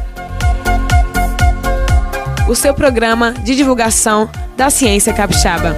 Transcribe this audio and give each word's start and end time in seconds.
O 2.48 2.54
seu 2.54 2.72
programa 2.72 3.32
de 3.32 3.54
divulgação 3.54 4.30
da 4.56 4.70
ciência 4.70 5.12
capixaba. 5.12 5.76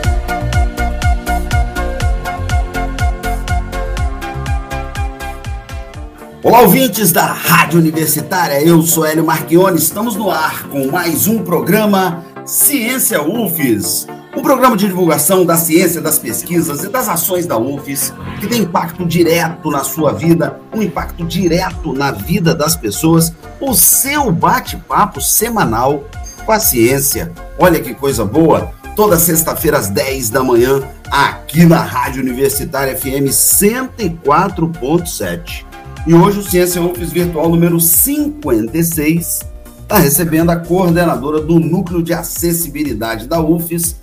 Olá, 6.43 6.63
ouvintes 6.63 7.13
da 7.13 7.27
Rádio 7.27 7.79
Universitária, 7.79 8.65
eu 8.65 8.81
sou 8.81 9.05
Hélio 9.05 9.23
Marchione, 9.23 9.77
estamos 9.77 10.17
no 10.17 10.31
ar 10.31 10.69
com 10.69 10.91
mais 10.91 11.27
um 11.27 11.43
programa 11.43 12.25
Ciência 12.47 13.23
UFES, 13.23 14.07
um 14.35 14.41
programa 14.41 14.75
de 14.75 14.87
divulgação 14.87 15.45
da 15.45 15.59
ciência, 15.59 16.01
das 16.01 16.19
pesquisas 16.19 16.83
e 16.83 16.89
das 16.89 17.11
ações 17.11 17.45
da 17.45 17.59
UFES, 17.59 18.15
que 18.41 18.47
tem 18.47 18.63
impacto 18.63 19.05
direto 19.05 19.71
na 19.71 19.85
sua 19.85 20.15
vida, 20.15 20.59
um 20.75 20.81
impacto 20.81 21.27
direto 21.27 21.93
na 21.93 22.11
vida 22.11 22.55
das 22.55 22.75
pessoas, 22.75 23.35
o 23.61 23.75
seu 23.75 24.33
bate-papo 24.33 25.21
semanal 25.21 26.05
com 26.47 26.53
a 26.53 26.59
ciência. 26.59 27.31
Olha 27.59 27.81
que 27.81 27.93
coisa 27.93 28.25
boa! 28.25 28.73
Toda 28.97 29.19
sexta-feira 29.19 29.77
às 29.77 29.91
10 29.91 30.31
da 30.31 30.43
manhã, 30.43 30.81
aqui 31.11 31.67
na 31.67 31.83
Rádio 31.83 32.23
Universitária 32.23 32.97
FM 32.97 33.29
104.7. 33.29 35.69
E 36.07 36.15
hoje 36.15 36.39
o 36.39 36.43
Ciência 36.43 36.81
UFES 36.81 37.13
Virtual 37.13 37.49
número 37.51 37.79
56 37.79 39.41
está 39.83 39.99
recebendo 39.99 40.49
a 40.49 40.57
coordenadora 40.57 41.43
do 41.43 41.61
Núcleo 41.61 42.03
de 42.03 42.15
Acessibilidade 42.15 43.27
da 43.27 43.39
UFES, 43.39 43.97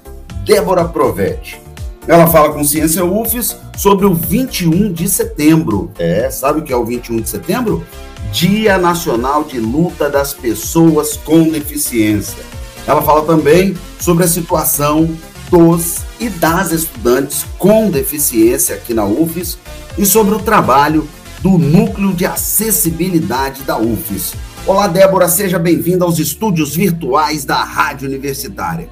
Débora 0.46 0.86
Provetti. 0.86 1.60
Ela 2.08 2.28
fala 2.28 2.54
com 2.54 2.64
Ciência 2.64 3.04
UFES 3.04 3.58
sobre 3.76 4.06
o 4.06 4.14
21 4.14 4.94
de 4.94 5.10
setembro. 5.10 5.92
É, 5.98 6.30
sabe 6.30 6.60
o 6.60 6.64
que 6.64 6.72
é 6.72 6.78
o 6.78 6.86
21 6.86 7.22
de 7.22 7.30
setembro? 7.30 7.84
Dia 8.32 8.78
Nacional 8.78 9.44
de 9.44 9.60
Luta 9.60 10.08
das 10.08 10.34
Pessoas 10.34 11.18
com 11.18 11.50
Deficiência. 11.50 12.44
Ela 12.86 13.02
fala 13.02 13.26
também 13.26 13.76
sobre 14.00 14.24
a 14.24 14.28
situação 14.28 15.10
dos 15.50 16.02
e 16.20 16.30
das 16.30 16.72
estudantes 16.72 17.46
com 17.58 17.90
deficiência 17.90 18.76
aqui 18.76 18.94
na 18.94 19.06
UFES 19.06 19.58
e 19.98 20.06
sobre 20.06 20.36
o 20.36 20.40
trabalho 20.40 21.08
do 21.42 21.58
Núcleo 21.58 22.14
de 22.14 22.26
Acessibilidade 22.26 23.64
da 23.64 23.78
UFES. 23.78 24.34
Olá, 24.66 24.88
Débora, 24.88 25.28
seja 25.30 25.60
bem-vinda 25.60 26.04
aos 26.04 26.20
estúdios 26.20 26.76
virtuais 26.76 27.46
da 27.46 27.64
Rádio 27.64 28.08
Universitária. 28.08 28.90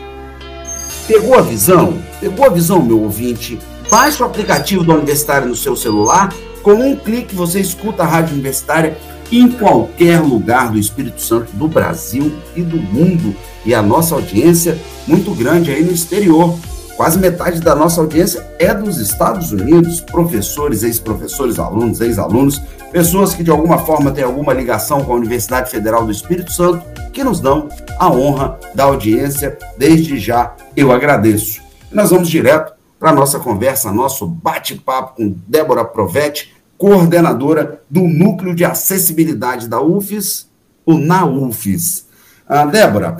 Pegou 1.07 1.37
a 1.37 1.41
visão? 1.41 2.01
Pegou 2.19 2.47
a 2.47 2.49
visão, 2.49 2.81
meu 2.81 2.99
ouvinte? 2.99 3.59
Baixe 3.91 4.23
o 4.23 4.25
aplicativo 4.25 4.83
da 4.83 4.95
Universitária 4.95 5.47
no 5.47 5.55
seu 5.55 5.75
celular. 5.75 6.33
Com 6.63 6.73
um 6.73 6.95
clique 6.95 7.35
você 7.35 7.59
escuta 7.59 8.01
a 8.01 8.07
Rádio 8.07 8.33
Universitária 8.33 8.97
em 9.31 9.51
qualquer 9.51 10.19
lugar 10.19 10.71
do 10.71 10.79
Espírito 10.79 11.21
Santo, 11.21 11.51
do 11.53 11.67
Brasil 11.67 12.33
e 12.55 12.63
do 12.63 12.77
mundo. 12.77 13.35
E 13.63 13.75
a 13.75 13.83
nossa 13.83 14.15
audiência 14.15 14.75
muito 15.05 15.29
grande 15.35 15.69
aí 15.69 15.83
no 15.83 15.91
exterior. 15.91 16.57
Quase 16.97 17.19
metade 17.19 17.61
da 17.61 17.75
nossa 17.75 18.01
audiência 18.01 18.43
é 18.57 18.73
dos 18.73 18.97
Estados 18.97 19.51
Unidos, 19.51 20.01
professores, 20.01 20.81
ex-professores, 20.81 21.59
alunos, 21.59 22.01
ex-alunos, 22.01 22.59
pessoas 22.91 23.35
que 23.35 23.43
de 23.43 23.51
alguma 23.51 23.77
forma 23.77 24.09
têm 24.09 24.23
alguma 24.23 24.51
ligação 24.51 25.03
com 25.03 25.13
a 25.13 25.15
Universidade 25.15 25.69
Federal 25.69 26.03
do 26.03 26.11
Espírito 26.11 26.51
Santo, 26.51 26.83
que 27.13 27.23
nos 27.23 27.39
dão 27.39 27.69
a 27.99 28.09
honra 28.09 28.59
da 28.73 28.85
audiência. 28.85 29.59
Desde 29.77 30.17
já 30.17 30.55
eu 30.75 30.91
agradeço. 30.91 31.61
E 31.91 31.95
nós 31.95 32.09
vamos 32.09 32.29
direto 32.29 32.73
para 32.99 33.11
a 33.11 33.13
nossa 33.15 33.39
conversa, 33.39 33.93
nosso 33.93 34.25
bate-papo 34.25 35.17
com 35.17 35.35
Débora 35.47 35.85
Provetti, 35.85 36.51
coordenadora 36.79 37.79
do 37.87 38.01
Núcleo 38.01 38.55
de 38.55 38.65
Acessibilidade 38.65 39.67
da 39.67 39.79
UFES, 39.79 40.49
o 40.83 40.97
NAUFES. 40.97 42.07
Ah, 42.49 42.65
Débora, 42.65 43.15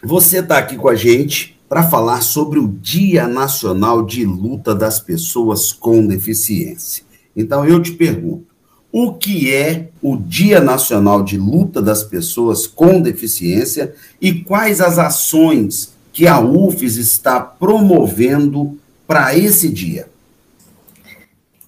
você 0.00 0.38
está 0.38 0.58
aqui 0.58 0.76
com 0.76 0.88
a 0.88 0.94
gente 0.94 1.60
para 1.72 1.88
falar 1.88 2.20
sobre 2.20 2.58
o 2.58 2.68
Dia 2.68 3.26
Nacional 3.26 4.04
de 4.04 4.26
Luta 4.26 4.74
das 4.74 5.00
Pessoas 5.00 5.72
com 5.72 6.06
Deficiência. 6.06 7.02
Então 7.34 7.64
eu 7.64 7.80
te 7.80 7.92
pergunto, 7.92 8.44
o 8.92 9.14
que 9.14 9.50
é 9.50 9.88
o 10.02 10.18
Dia 10.18 10.60
Nacional 10.60 11.22
de 11.22 11.38
Luta 11.38 11.80
das 11.80 12.02
Pessoas 12.02 12.66
com 12.66 13.00
Deficiência 13.00 13.94
e 14.20 14.34
quais 14.34 14.82
as 14.82 14.98
ações 14.98 15.94
que 16.12 16.26
a 16.26 16.38
UFES 16.40 16.96
está 16.96 17.40
promovendo 17.40 18.78
para 19.06 19.34
esse 19.34 19.70
dia? 19.70 20.10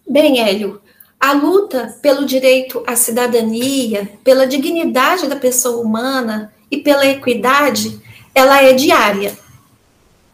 Bem, 0.06 0.38
Hélio, 0.38 0.82
a 1.18 1.32
luta 1.32 1.96
pelo 2.02 2.26
direito 2.26 2.84
à 2.86 2.94
cidadania, 2.94 4.10
pela 4.22 4.46
dignidade 4.46 5.26
da 5.28 5.36
pessoa 5.36 5.82
humana 5.82 6.52
e 6.70 6.76
pela 6.76 7.06
equidade, 7.06 7.98
ela 8.34 8.62
é 8.62 8.74
diária. 8.74 9.42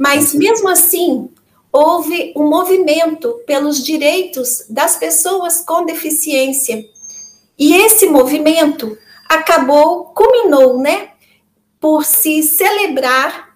Mas 0.01 0.33
mesmo 0.33 0.67
assim, 0.67 1.29
houve 1.71 2.33
um 2.35 2.49
movimento 2.49 3.39
pelos 3.47 3.85
direitos 3.85 4.65
das 4.71 4.97
pessoas 4.97 5.61
com 5.61 5.85
deficiência. 5.85 6.89
E 7.59 7.77
esse 7.77 8.07
movimento 8.07 8.97
acabou, 9.29 10.07
culminou, 10.07 10.79
né, 10.79 11.11
por 11.79 12.03
se 12.03 12.43
celebrar 12.43 13.55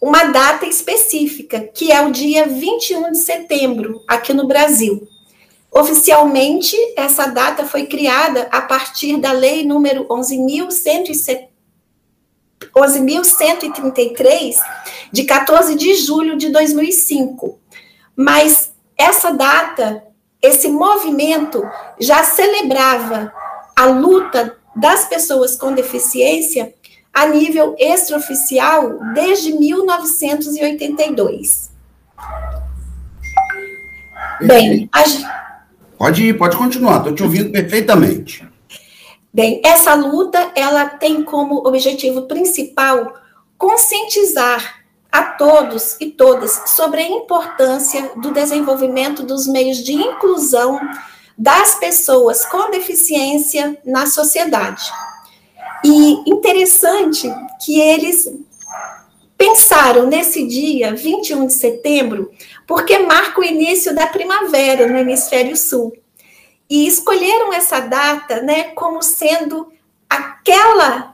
uma 0.00 0.24
data 0.24 0.64
específica, 0.64 1.60
que 1.60 1.92
é 1.92 2.00
o 2.00 2.10
dia 2.10 2.46
21 2.46 3.12
de 3.12 3.18
setembro, 3.18 4.02
aqui 4.08 4.32
no 4.32 4.46
Brasil. 4.46 5.06
Oficialmente, 5.70 6.74
essa 6.96 7.26
data 7.26 7.66
foi 7.66 7.84
criada 7.84 8.48
a 8.50 8.62
partir 8.62 9.18
da 9.18 9.32
lei 9.32 9.62
número 9.62 10.06
11.170 10.08 11.52
11.133, 12.74 14.54
de 15.12 15.24
14 15.24 15.74
de 15.76 15.94
julho 15.96 16.38
de 16.38 16.48
2005. 16.48 17.60
Mas 18.16 18.72
essa 18.96 19.30
data, 19.32 20.02
esse 20.40 20.68
movimento 20.68 21.62
já 22.00 22.24
celebrava 22.24 23.30
a 23.76 23.84
luta 23.86 24.56
das 24.74 25.04
pessoas 25.04 25.54
com 25.56 25.74
deficiência 25.74 26.72
a 27.12 27.26
nível 27.26 27.76
extraoficial 27.78 28.98
desde 29.12 29.52
1982. 29.52 31.70
Bem, 34.40 34.88
a... 34.92 35.02
pode 35.98 36.24
ir, 36.24 36.38
pode 36.38 36.56
continuar, 36.56 36.96
estou 36.98 37.14
te 37.14 37.22
ouvindo 37.22 37.52
perfeitamente. 37.52 38.50
Bem, 39.32 39.62
essa 39.64 39.94
luta 39.94 40.50
ela 40.54 40.86
tem 40.86 41.22
como 41.22 41.66
objetivo 41.66 42.22
principal 42.22 43.14
conscientizar 43.56 44.81
a 45.12 45.22
todos 45.24 45.96
e 46.00 46.10
todas 46.10 46.62
sobre 46.70 47.02
a 47.02 47.06
importância 47.06 48.12
do 48.16 48.32
desenvolvimento 48.32 49.22
dos 49.22 49.46
meios 49.46 49.76
de 49.78 49.92
inclusão 49.92 50.80
das 51.36 51.74
pessoas 51.74 52.46
com 52.46 52.70
deficiência 52.70 53.78
na 53.84 54.06
sociedade. 54.06 54.90
E 55.84 56.30
interessante 56.30 57.30
que 57.62 57.78
eles 57.78 58.32
pensaram 59.36 60.06
nesse 60.06 60.46
dia, 60.46 60.94
21 60.94 61.46
de 61.46 61.52
setembro, 61.52 62.30
porque 62.66 62.98
marca 63.00 63.40
o 63.40 63.44
início 63.44 63.94
da 63.94 64.06
primavera 64.06 64.86
no 64.86 64.96
hemisfério 64.96 65.56
sul 65.56 65.92
e 66.70 66.86
escolheram 66.86 67.52
essa 67.52 67.80
data, 67.80 68.40
né, 68.40 68.70
como 68.70 69.02
sendo 69.02 69.70
aquela 70.08 71.12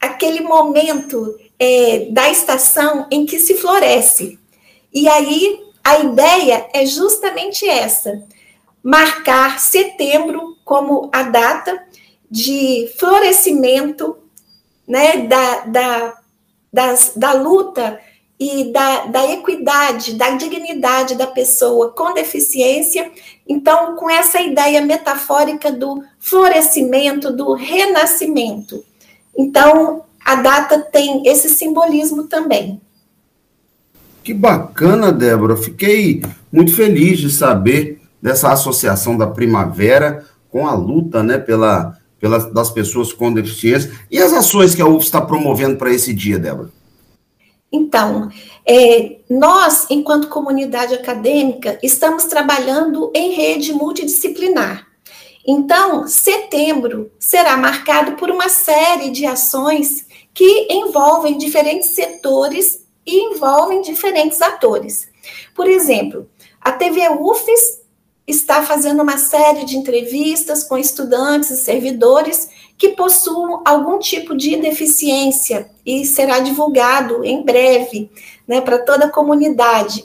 aquele 0.00 0.40
momento 0.40 1.38
é, 1.58 2.06
da 2.10 2.30
estação 2.30 3.06
em 3.10 3.26
que 3.26 3.38
se 3.38 3.54
floresce. 3.54 4.38
E 4.92 5.08
aí 5.08 5.60
a 5.82 5.98
ideia 6.00 6.68
é 6.72 6.86
justamente 6.86 7.68
essa: 7.68 8.22
marcar 8.82 9.58
setembro 9.58 10.56
como 10.64 11.08
a 11.12 11.22
data 11.22 11.82
de 12.30 12.92
florescimento 12.98 14.18
né, 14.86 15.26
da, 15.26 15.60
da, 15.60 16.18
das, 16.72 17.12
da 17.16 17.32
luta 17.32 18.00
e 18.38 18.70
da, 18.72 19.06
da 19.06 19.32
equidade, 19.32 20.14
da 20.14 20.30
dignidade 20.30 21.16
da 21.16 21.26
pessoa 21.26 21.90
com 21.90 22.14
deficiência. 22.14 23.10
Então, 23.48 23.96
com 23.96 24.08
essa 24.08 24.40
ideia 24.40 24.80
metafórica 24.80 25.72
do 25.72 26.04
florescimento, 26.20 27.32
do 27.32 27.54
renascimento. 27.54 28.84
Então, 29.36 30.04
a 30.28 30.34
data 30.34 30.78
tem 30.78 31.22
esse 31.26 31.48
simbolismo 31.48 32.24
também. 32.24 32.78
Que 34.22 34.34
bacana, 34.34 35.10
Débora. 35.10 35.56
Fiquei 35.56 36.22
muito 36.52 36.74
feliz 36.74 37.18
de 37.18 37.30
saber 37.30 38.02
dessa 38.20 38.52
associação 38.52 39.16
da 39.16 39.26
primavera 39.26 40.26
com 40.50 40.66
a 40.66 40.74
luta 40.74 41.22
né, 41.22 41.38
pela, 41.38 41.96
pela, 42.20 42.40
das 42.50 42.68
pessoas 42.68 43.10
com 43.10 43.32
deficiência. 43.32 43.90
E 44.10 44.18
as 44.18 44.34
ações 44.34 44.74
que 44.74 44.82
a 44.82 44.86
UF 44.86 45.02
está 45.02 45.18
promovendo 45.18 45.78
para 45.78 45.94
esse 45.94 46.12
dia, 46.12 46.38
Débora? 46.38 46.68
Então, 47.72 48.28
é, 48.66 49.20
nós, 49.30 49.86
enquanto 49.88 50.28
comunidade 50.28 50.92
acadêmica, 50.92 51.78
estamos 51.82 52.24
trabalhando 52.24 53.10
em 53.14 53.32
rede 53.32 53.72
multidisciplinar. 53.72 54.86
Então, 55.46 56.06
setembro 56.06 57.10
será 57.18 57.56
marcado 57.56 58.12
por 58.16 58.30
uma 58.30 58.50
série 58.50 59.08
de 59.08 59.24
ações 59.24 60.06
que 60.34 60.68
envolvem 60.70 61.38
diferentes 61.38 61.90
setores 61.90 62.86
e 63.06 63.34
envolvem 63.34 63.80
diferentes 63.80 64.40
atores. 64.42 65.08
Por 65.54 65.68
exemplo, 65.68 66.28
a 66.60 66.72
TV 66.72 67.08
UFES 67.08 67.80
está 68.26 68.62
fazendo 68.62 69.02
uma 69.02 69.16
série 69.16 69.64
de 69.64 69.76
entrevistas 69.76 70.62
com 70.62 70.76
estudantes 70.76 71.50
e 71.50 71.56
servidores 71.56 72.50
que 72.76 72.90
possuam 72.90 73.62
algum 73.64 73.98
tipo 73.98 74.36
de 74.36 74.56
deficiência 74.56 75.70
e 75.84 76.04
será 76.04 76.38
divulgado 76.38 77.24
em 77.24 77.42
breve 77.42 78.10
né, 78.46 78.60
para 78.60 78.78
toda 78.78 79.06
a 79.06 79.10
comunidade. 79.10 80.04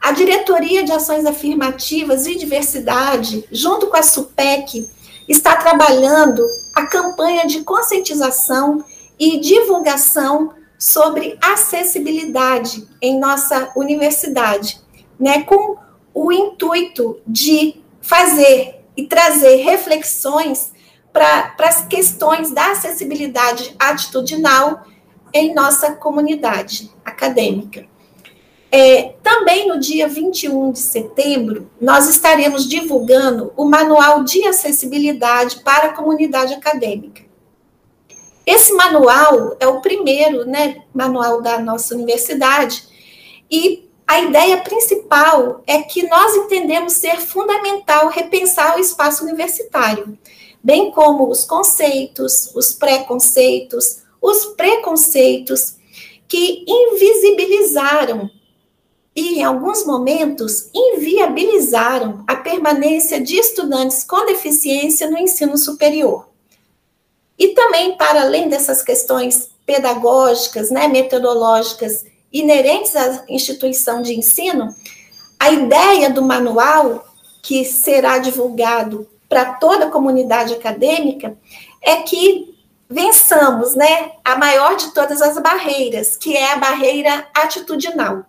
A 0.00 0.12
Diretoria 0.12 0.82
de 0.82 0.92
Ações 0.92 1.26
Afirmativas 1.26 2.26
e 2.26 2.36
Diversidade, 2.36 3.44
junto 3.52 3.88
com 3.88 3.96
a 3.96 4.02
SUPEC, 4.02 4.88
está 5.28 5.56
trabalhando 5.56 6.42
a 6.74 6.86
campanha 6.86 7.46
de 7.46 7.62
conscientização 7.62 8.82
e 9.20 9.38
divulgação 9.38 10.54
sobre 10.78 11.36
acessibilidade 11.42 12.88
em 13.02 13.20
nossa 13.20 13.70
universidade, 13.76 14.80
né, 15.18 15.42
com 15.42 15.76
o 16.14 16.32
intuito 16.32 17.20
de 17.26 17.82
fazer 18.00 18.82
e 18.96 19.06
trazer 19.06 19.56
reflexões 19.56 20.72
para 21.12 21.54
as 21.58 21.86
questões 21.86 22.50
da 22.50 22.70
acessibilidade 22.70 23.76
atitudinal 23.78 24.84
em 25.34 25.54
nossa 25.54 25.92
comunidade 25.92 26.90
acadêmica. 27.04 27.86
É, 28.72 29.14
também 29.22 29.68
no 29.68 29.78
dia 29.78 30.08
21 30.08 30.72
de 30.72 30.78
setembro, 30.78 31.68
nós 31.80 32.08
estaremos 32.08 32.68
divulgando 32.68 33.52
o 33.56 33.64
Manual 33.64 34.22
de 34.22 34.46
Acessibilidade 34.46 35.60
para 35.60 35.88
a 35.88 35.92
Comunidade 35.92 36.54
Acadêmica. 36.54 37.29
Esse 38.50 38.72
manual 38.72 39.56
é 39.60 39.66
o 39.66 39.80
primeiro 39.80 40.44
né, 40.44 40.82
manual 40.92 41.40
da 41.40 41.58
nossa 41.58 41.94
universidade, 41.94 42.82
e 43.50 43.88
a 44.06 44.20
ideia 44.20 44.58
principal 44.58 45.62
é 45.66 45.82
que 45.82 46.08
nós 46.08 46.34
entendemos 46.34 46.94
ser 46.94 47.20
fundamental 47.20 48.08
repensar 48.08 48.76
o 48.76 48.80
espaço 48.80 49.22
universitário 49.22 50.18
bem 50.62 50.90
como 50.90 51.28
os 51.30 51.44
conceitos, 51.44 52.54
os 52.54 52.72
preconceitos, 52.72 54.02
os 54.20 54.46
preconceitos 54.56 55.76
que 56.28 56.64
invisibilizaram 56.68 58.30
e, 59.16 59.38
em 59.38 59.42
alguns 59.42 59.84
momentos, 59.84 60.70
inviabilizaram 60.74 62.24
a 62.28 62.36
permanência 62.36 63.20
de 63.20 63.36
estudantes 63.36 64.04
com 64.04 64.26
deficiência 64.26 65.10
no 65.10 65.18
ensino 65.18 65.56
superior. 65.56 66.29
E 67.40 67.54
também, 67.54 67.96
para 67.96 68.20
além 68.20 68.50
dessas 68.50 68.82
questões 68.82 69.48
pedagógicas, 69.64 70.70
né, 70.70 70.86
metodológicas 70.88 72.04
inerentes 72.30 72.94
à 72.94 73.24
instituição 73.30 74.02
de 74.02 74.14
ensino, 74.14 74.74
a 75.38 75.50
ideia 75.50 76.10
do 76.10 76.22
manual 76.22 77.02
que 77.42 77.64
será 77.64 78.18
divulgado 78.18 79.08
para 79.26 79.54
toda 79.54 79.86
a 79.86 79.90
comunidade 79.90 80.52
acadêmica 80.52 81.34
é 81.80 81.96
que 82.02 82.54
vençamos, 82.90 83.74
né, 83.74 84.12
a 84.22 84.36
maior 84.36 84.76
de 84.76 84.92
todas 84.92 85.22
as 85.22 85.38
barreiras, 85.38 86.18
que 86.18 86.36
é 86.36 86.52
a 86.52 86.58
barreira 86.58 87.26
atitudinal. 87.32 88.26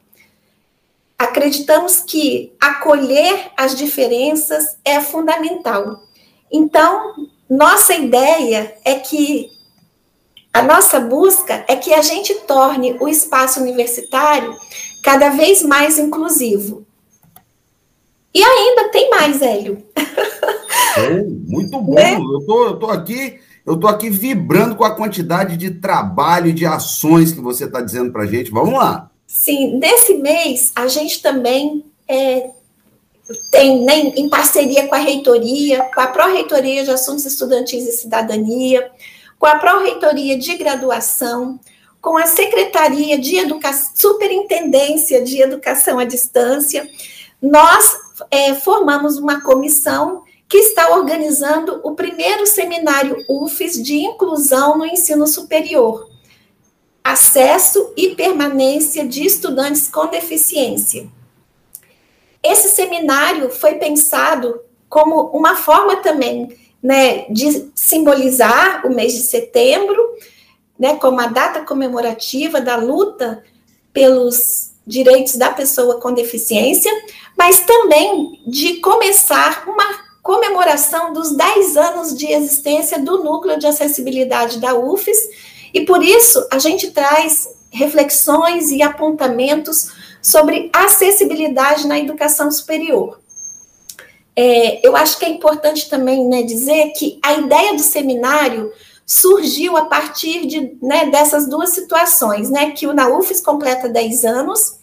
Acreditamos 1.20 2.00
que 2.00 2.54
acolher 2.62 3.52
as 3.58 3.76
diferenças 3.76 4.78
é 4.86 5.02
fundamental. 5.02 6.02
Então, 6.50 7.28
nossa 7.52 7.94
ideia 7.94 8.74
é 8.86 8.96
que 8.96 9.50
a 10.54 10.62
nossa 10.62 11.02
busca 11.02 11.66
é 11.68 11.76
que 11.76 11.94
a 11.94 12.02
gente 12.02 12.34
torne 12.48 12.96
o 12.98 13.10
espaço 13.10 13.60
universitário 13.60 14.56
cada 15.04 15.30
vez 15.32 15.62
mais 15.62 16.00
inclusivo. 16.00 16.86
E 18.34 18.42
ainda 18.42 18.88
tem 18.88 19.10
mais, 19.10 19.42
Hélio. 19.42 19.84
É, 20.98 21.24
muito 21.46 21.78
bom. 21.80 21.94
Né? 21.94 22.16
Eu, 22.16 22.46
tô, 22.46 22.66
eu 22.66 22.80
tô 22.80 22.90
aqui, 22.90 23.40
eu 23.66 23.78
tô 23.78 23.88
aqui 23.88 24.10
vibrando 24.10 24.76
com 24.78 24.86
a 24.86 24.96
quantidade 24.96 25.58
de 25.58 25.72
trabalho 25.72 26.48
e 26.48 26.54
de 26.54 26.66
ações 26.66 27.34
que 27.34 27.42
você 27.42 27.66
está 27.66 27.82
dizendo 27.82 28.14
para 28.14 28.26
gente. 28.26 28.50
Vamos 28.50 28.74
lá. 28.74 29.12
Sim, 29.28 29.78
nesse 29.78 30.16
mês 30.16 30.72
a 30.74 30.88
gente 30.88 31.22
também 31.22 31.86
é, 32.08 32.50
tem 33.50 33.84
né, 33.84 33.98
em 34.16 34.30
parceria 34.30 34.88
com 34.88 34.96
a 34.96 35.00
reitoria, 35.00 35.84
com 35.94 36.02
a 36.02 36.08
Pró-Reitoria 36.08 36.84
de 36.84 36.92
Assuntos 36.92 37.26
Estudantis 37.26 37.88
e 37.88 37.92
Cidadania, 37.92 38.92
com 39.38 39.46
a 39.46 39.56
Pró-Reitoria 39.56 40.38
de 40.38 40.56
Graduação, 40.56 41.60
com 42.02 42.18
a 42.18 42.26
Secretaria 42.26 43.18
de 43.18 43.38
Educação, 43.38 43.92
Superintendência 43.96 45.24
de 45.24 45.42
Educação 45.42 46.00
à 46.00 46.04
Distância, 46.04 46.90
nós 47.42 47.98
é, 48.30 48.54
formamos 48.54 49.18
uma 49.18 49.42
comissão 49.42 50.24
que 50.48 50.58
está 50.58 50.90
organizando 50.96 51.80
o 51.84 51.96
primeiro 51.96 52.46
seminário 52.46 53.24
UFES 53.30 53.82
de 53.82 53.96
inclusão 53.96 54.78
no 54.78 54.86
ensino 54.86 55.26
superior, 55.26 56.10
acesso 57.04 57.94
e 57.96 58.16
permanência 58.16 59.08
de 59.08 59.26
estudantes 59.26 59.88
com 59.88 60.08
deficiência. 60.08 61.08
Esse 62.44 62.70
seminário 62.70 63.50
foi 63.50 63.76
pensado 63.76 64.62
como 64.90 65.28
uma 65.28 65.56
forma 65.56 65.98
também 65.98 66.58
né, 66.82 67.26
de 67.30 67.72
simbolizar 67.76 68.86
o 68.86 68.94
mês 68.94 69.14
de 69.14 69.22
setembro, 69.22 70.02
né, 70.78 70.96
como 70.96 71.22
a 71.22 71.28
data 71.28 71.62
comemorativa 71.62 72.60
da 72.60 72.76
luta 72.76 73.44
pelos 73.94 74.72
direitos 74.86 75.36
da 75.36 75.52
pessoa 75.52 76.00
com 76.00 76.14
deficiência, 76.14 76.92
mas 77.38 77.62
também 77.62 78.42
de 78.48 78.78
começar 78.78 79.64
uma 79.68 80.12
comemoração 80.24 81.14
dos 81.14 81.36
10 81.36 81.78
anos 81.78 82.18
de 82.18 82.32
existência 82.32 83.00
do 83.00 83.24
Núcleo 83.24 83.60
de 83.60 83.68
Acessibilidade 83.68 84.60
da 84.60 84.74
UFES, 84.74 85.18
e 85.74 85.82
por 85.82 86.04
isso 86.04 86.46
a 86.52 86.60
gente 86.60 86.92
traz 86.92 87.48
reflexões 87.70 88.72
e 88.72 88.82
apontamentos 88.82 89.92
sobre 90.22 90.70
acessibilidade 90.74 91.88
na 91.88 92.00
educação 92.00 92.52
superior. 92.52 93.20
é, 94.36 94.86
eu 94.86 94.96
acho 94.96 95.18
que 95.20 95.26
é 95.26 95.30
importante 95.30 95.90
também 95.90 96.26
né, 96.28 96.44
dizer 96.44 96.94
que 96.96 97.20
a 97.22 97.34
ideia 97.34 97.74
do 97.74 97.82
seminário 97.82 98.72
surgiu 99.06 99.76
a 99.76 99.86
partir 99.86 100.48
de, 100.48 100.78
né, 100.82 101.08
dessas 101.08 101.48
duas 101.48 101.72
situações, 101.72 102.50
né, 102.50 102.72
que 102.72 102.88
o 102.88 102.94
NAUFES 102.94 103.42
completa 103.42 103.90
10 103.90 104.24
anos 104.24 104.80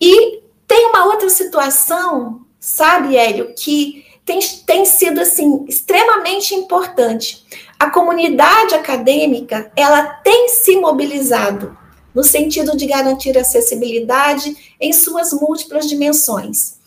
e 0.00 0.40
tem 0.66 0.86
uma 0.86 1.04
outra 1.06 1.28
situação, 1.30 2.40
sabe, 2.58 3.16
Hélio, 3.16 3.54
que 3.56 4.04
tem, 4.24 4.40
tem 4.66 4.84
sido 4.84 5.20
assim 5.20 5.64
extremamente 5.68 6.54
importante. 6.54 7.44
A 7.78 7.90
comunidade 7.90 8.74
acadêmica 8.74 9.70
ela 9.76 10.02
tem 10.02 10.48
se 10.48 10.76
mobilizado 10.76 11.76
no 12.14 12.24
sentido 12.24 12.76
de 12.76 12.86
garantir 12.86 13.36
acessibilidade 13.38 14.74
em 14.80 14.92
suas 14.92 15.32
múltiplas 15.32 15.88
dimensões. 15.88 16.78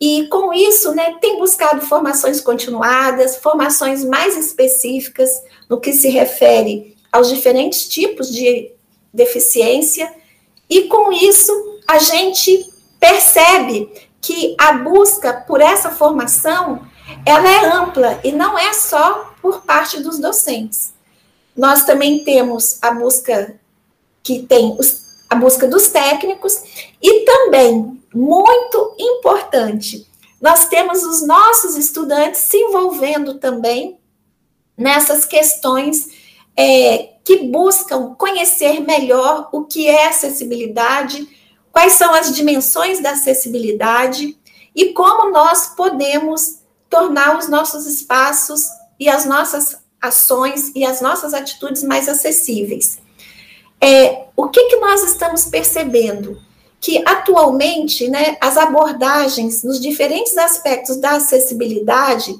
E 0.00 0.26
com 0.28 0.52
isso, 0.52 0.94
né, 0.94 1.16
tem 1.20 1.38
buscado 1.38 1.80
formações 1.80 2.40
continuadas, 2.40 3.36
formações 3.36 4.04
mais 4.04 4.36
específicas 4.36 5.30
no 5.68 5.80
que 5.80 5.92
se 5.92 6.08
refere 6.08 6.94
aos 7.10 7.28
diferentes 7.28 7.88
tipos 7.88 8.30
de 8.30 8.72
deficiência, 9.12 10.12
e 10.68 10.82
com 10.82 11.10
isso 11.12 11.52
a 11.88 11.98
gente 11.98 12.70
percebe 13.00 13.90
que 14.20 14.54
a 14.58 14.72
busca 14.72 15.32
por 15.32 15.60
essa 15.60 15.90
formação 15.90 16.86
ela 17.24 17.48
é 17.48 17.66
ampla 17.66 18.20
e 18.24 18.32
não 18.32 18.58
é 18.58 18.72
só 18.72 19.34
por 19.40 19.62
parte 19.62 20.02
dos 20.02 20.18
docentes. 20.18 20.92
Nós 21.56 21.84
também 21.84 22.24
temos 22.24 22.78
a 22.82 22.90
busca 22.90 23.58
que 24.26 24.42
tem 24.42 24.74
os, 24.76 25.04
a 25.30 25.36
busca 25.36 25.68
dos 25.68 25.86
técnicos 25.86 26.60
e 27.00 27.20
também 27.20 28.02
muito 28.12 28.96
importante, 28.98 30.04
nós 30.40 30.66
temos 30.66 31.04
os 31.04 31.24
nossos 31.24 31.76
estudantes 31.76 32.40
se 32.40 32.56
envolvendo 32.56 33.34
também 33.38 34.00
nessas 34.76 35.24
questões 35.24 36.08
é, 36.56 37.14
que 37.24 37.44
buscam 37.44 38.16
conhecer 38.18 38.80
melhor 38.80 39.48
o 39.52 39.62
que 39.64 39.86
é 39.86 40.08
acessibilidade, 40.08 41.28
quais 41.70 41.92
são 41.92 42.12
as 42.12 42.34
dimensões 42.34 43.00
da 43.00 43.12
acessibilidade 43.12 44.36
e 44.74 44.92
como 44.92 45.30
nós 45.30 45.68
podemos 45.68 46.58
tornar 46.90 47.38
os 47.38 47.48
nossos 47.48 47.86
espaços 47.86 48.62
e 48.98 49.08
as 49.08 49.24
nossas 49.24 49.76
ações 50.02 50.72
e 50.74 50.84
as 50.84 51.00
nossas 51.00 51.32
atitudes 51.32 51.84
mais 51.84 52.08
acessíveis. 52.08 53.05
É, 53.80 54.26
o 54.36 54.48
que, 54.48 54.64
que 54.64 54.76
nós 54.76 55.02
estamos 55.02 55.44
percebendo? 55.44 56.38
Que 56.80 57.02
atualmente, 57.06 58.08
né, 58.08 58.36
as 58.40 58.56
abordagens 58.56 59.62
nos 59.62 59.80
diferentes 59.80 60.36
aspectos 60.36 60.96
da 60.96 61.12
acessibilidade, 61.12 62.34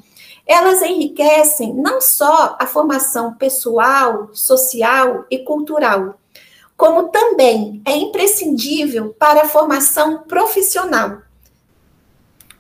elas 0.47 0.81
enriquecem 0.83 1.75
não 1.75 2.01
só 2.01 2.57
a 2.59 2.67
formação 2.67 3.35
pessoal, 3.35 4.31
social 4.33 5.27
e 5.31 5.39
cultural, 5.39 6.19
como 6.77 7.09
também 7.09 7.83
é 7.85 7.97
imprescindível 7.97 9.15
para 9.19 9.43
a 9.43 9.49
formação 9.49 10.23
profissional. 10.29 11.23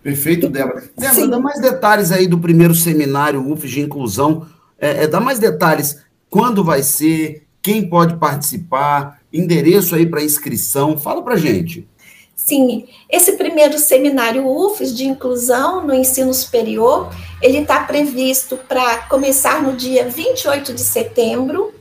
Perfeito, 0.03 0.49
Débora. 0.49 0.85
Débora, 0.97 1.21
Sim. 1.21 1.31
dá 1.31 1.39
mais 1.39 1.61
detalhes 1.61 2.13
aí 2.13 2.27
do 2.27 2.39
primeiro 2.39 2.75
seminário 2.75 3.45
UF 3.51 3.67
de 3.69 3.81
Inclusão. 3.81 4.47
É, 4.79 5.05
é, 5.05 5.07
dá 5.09 5.21
mais 5.21 5.39
detalhes. 5.39 5.99
Quando 6.31 6.63
vai 6.63 6.83
ser? 6.83 7.46
Quem 7.67 7.89
pode 7.89 8.17
participar? 8.17 9.21
Endereço 9.33 9.97
aí 9.97 10.07
para 10.07 10.23
inscrição. 10.23 10.97
Fala 10.97 11.21
para 11.21 11.35
gente. 11.35 11.85
Sim, 12.37 12.87
esse 13.11 13.33
primeiro 13.33 13.77
seminário 13.77 14.47
UFES 14.47 14.97
de 14.97 15.05
inclusão 15.05 15.85
no 15.85 15.93
ensino 15.93 16.33
superior, 16.33 17.13
ele 17.43 17.59
está 17.59 17.81
previsto 17.83 18.57
para 18.57 18.99
começar 19.09 19.61
no 19.61 19.73
dia 19.73 20.09
28 20.09 20.73
de 20.73 20.81
setembro 20.81 21.75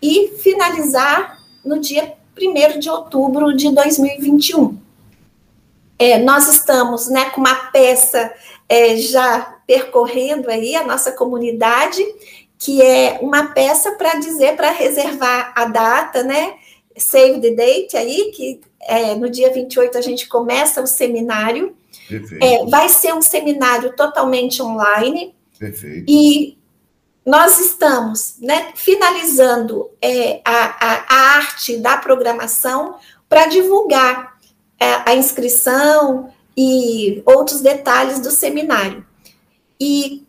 e 0.00 0.28
finalizar 0.40 1.42
no 1.64 1.80
dia 1.80 2.14
1 2.40 2.78
de 2.78 2.88
outubro 2.88 3.56
de 3.56 3.74
2021. 3.74 4.78
É, 5.98 6.16
nós 6.16 6.46
estamos 6.46 7.08
né, 7.08 7.30
com 7.30 7.40
uma 7.40 7.56
peça 7.72 8.32
é, 8.68 8.96
já 8.96 9.58
percorrendo 9.66 10.48
aí 10.48 10.76
a 10.76 10.86
nossa 10.86 11.10
comunidade, 11.10 12.00
que 12.64 12.80
é 12.80 13.18
uma 13.20 13.48
peça 13.48 13.92
para 13.92 14.14
dizer, 14.14 14.56
para 14.56 14.70
reservar 14.70 15.52
a 15.54 15.66
data, 15.66 16.22
né? 16.22 16.54
Save 16.96 17.38
the 17.38 17.50
date 17.50 17.94
aí, 17.94 18.32
que 18.34 18.62
é, 18.80 19.14
no 19.14 19.28
dia 19.28 19.52
28 19.52 19.98
a 19.98 20.00
gente 20.00 20.26
começa 20.26 20.80
o 20.80 20.86
seminário. 20.86 21.76
É, 22.40 22.64
vai 22.64 22.88
ser 22.88 23.12
um 23.12 23.20
seminário 23.20 23.94
totalmente 23.94 24.62
online. 24.62 25.34
Perfeito. 25.58 26.06
E 26.08 26.56
nós 27.26 27.58
estamos 27.58 28.36
né, 28.40 28.72
finalizando 28.74 29.90
é, 30.00 30.40
a, 30.42 30.86
a, 30.86 31.04
a, 31.06 31.36
arte 31.36 31.76
da 31.76 31.98
programação 31.98 32.96
para 33.28 33.44
divulgar 33.44 34.38
é, 34.80 34.86
a 35.04 35.14
inscrição 35.14 36.32
e 36.56 37.22
outros 37.26 37.60
detalhes 37.60 38.20
do 38.20 38.30
seminário. 38.30 39.04
E 39.78 40.23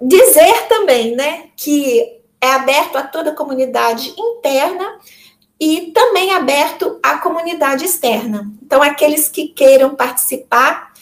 dizer 0.00 0.68
também 0.68 1.14
né, 1.14 1.48
que 1.56 2.20
é 2.40 2.52
aberto 2.52 2.96
a 2.96 3.02
toda 3.02 3.30
a 3.30 3.36
comunidade 3.36 4.14
interna 4.18 4.98
e 5.60 5.92
também 5.92 6.32
aberto 6.32 6.98
à 7.02 7.18
comunidade 7.18 7.84
externa. 7.84 8.50
Então, 8.62 8.82
aqueles 8.82 9.28
que 9.28 9.48
queiram 9.48 9.94
participar 9.94 10.92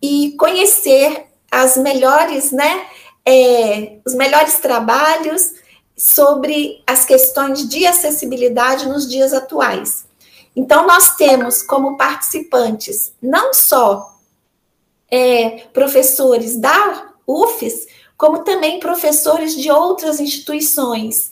e 0.00 0.34
conhecer 0.38 1.26
as 1.50 1.76
melhores, 1.76 2.50
né, 2.50 2.86
é, 3.24 3.98
os 4.06 4.14
melhores 4.14 4.58
trabalhos 4.58 5.54
sobre 5.96 6.82
as 6.86 7.04
questões 7.04 7.68
de 7.68 7.86
acessibilidade 7.86 8.88
nos 8.88 9.08
dias 9.08 9.34
atuais. 9.34 10.06
Então, 10.54 10.86
nós 10.86 11.16
temos 11.16 11.62
como 11.62 11.98
participantes 11.98 13.12
não 13.20 13.52
só 13.52 14.16
é, 15.10 15.64
professores 15.72 16.56
da 16.56 17.12
UFES, 17.26 17.86
como 18.16 18.44
também 18.44 18.80
professores 18.80 19.54
de 19.54 19.70
outras 19.70 20.20
instituições 20.20 21.30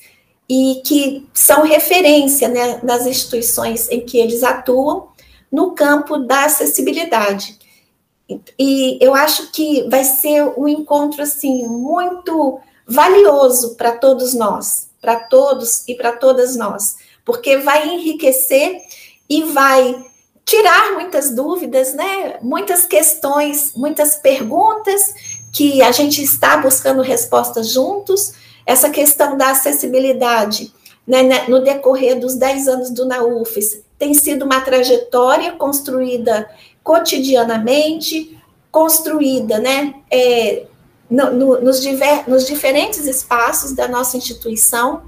e 0.48 0.82
que 0.84 1.26
são 1.32 1.62
referência 1.62 2.48
né, 2.48 2.80
nas 2.82 3.06
instituições 3.06 3.88
em 3.90 4.00
que 4.00 4.18
eles 4.18 4.42
atuam 4.42 5.08
no 5.50 5.72
campo 5.72 6.18
da 6.18 6.44
acessibilidade. 6.44 7.58
E 8.58 8.98
eu 9.00 9.14
acho 9.14 9.50
que 9.50 9.88
vai 9.88 10.04
ser 10.04 10.42
um 10.58 10.66
encontro 10.66 11.22
assim 11.22 11.66
muito 11.66 12.60
valioso 12.86 13.74
para 13.76 13.92
todos 13.92 14.34
nós, 14.34 14.88
para 15.00 15.16
todos 15.16 15.86
e 15.88 15.94
para 15.94 16.12
todas 16.12 16.56
nós, 16.56 16.96
porque 17.24 17.58
vai 17.58 17.88
enriquecer 17.88 18.82
e 19.28 19.42
vai 19.44 20.04
tirar 20.44 20.92
muitas 20.92 21.34
dúvidas, 21.34 21.94
né? 21.94 22.38
Muitas 22.42 22.84
questões, 22.84 23.72
muitas 23.74 24.16
perguntas 24.16 25.14
que 25.54 25.80
a 25.82 25.92
gente 25.92 26.20
está 26.20 26.56
buscando 26.56 27.00
respostas 27.00 27.68
juntos. 27.68 28.32
Essa 28.66 28.90
questão 28.90 29.38
da 29.38 29.50
acessibilidade, 29.50 30.74
né, 31.06 31.22
né 31.22 31.44
no 31.48 31.62
decorrer 31.62 32.18
dos 32.18 32.34
10 32.34 32.66
anos 32.66 32.90
do 32.90 33.06
NAUFES, 33.06 33.84
tem 33.96 34.12
sido 34.12 34.44
uma 34.44 34.60
trajetória 34.60 35.52
construída 35.52 36.50
cotidianamente, 36.82 38.36
construída 38.70 39.60
né, 39.60 39.94
é, 40.10 40.66
no, 41.08 41.30
no, 41.30 41.60
nos, 41.60 41.80
diver, 41.80 42.28
nos 42.28 42.44
diferentes 42.46 43.06
espaços 43.06 43.72
da 43.72 43.86
nossa 43.86 44.16
instituição, 44.16 45.04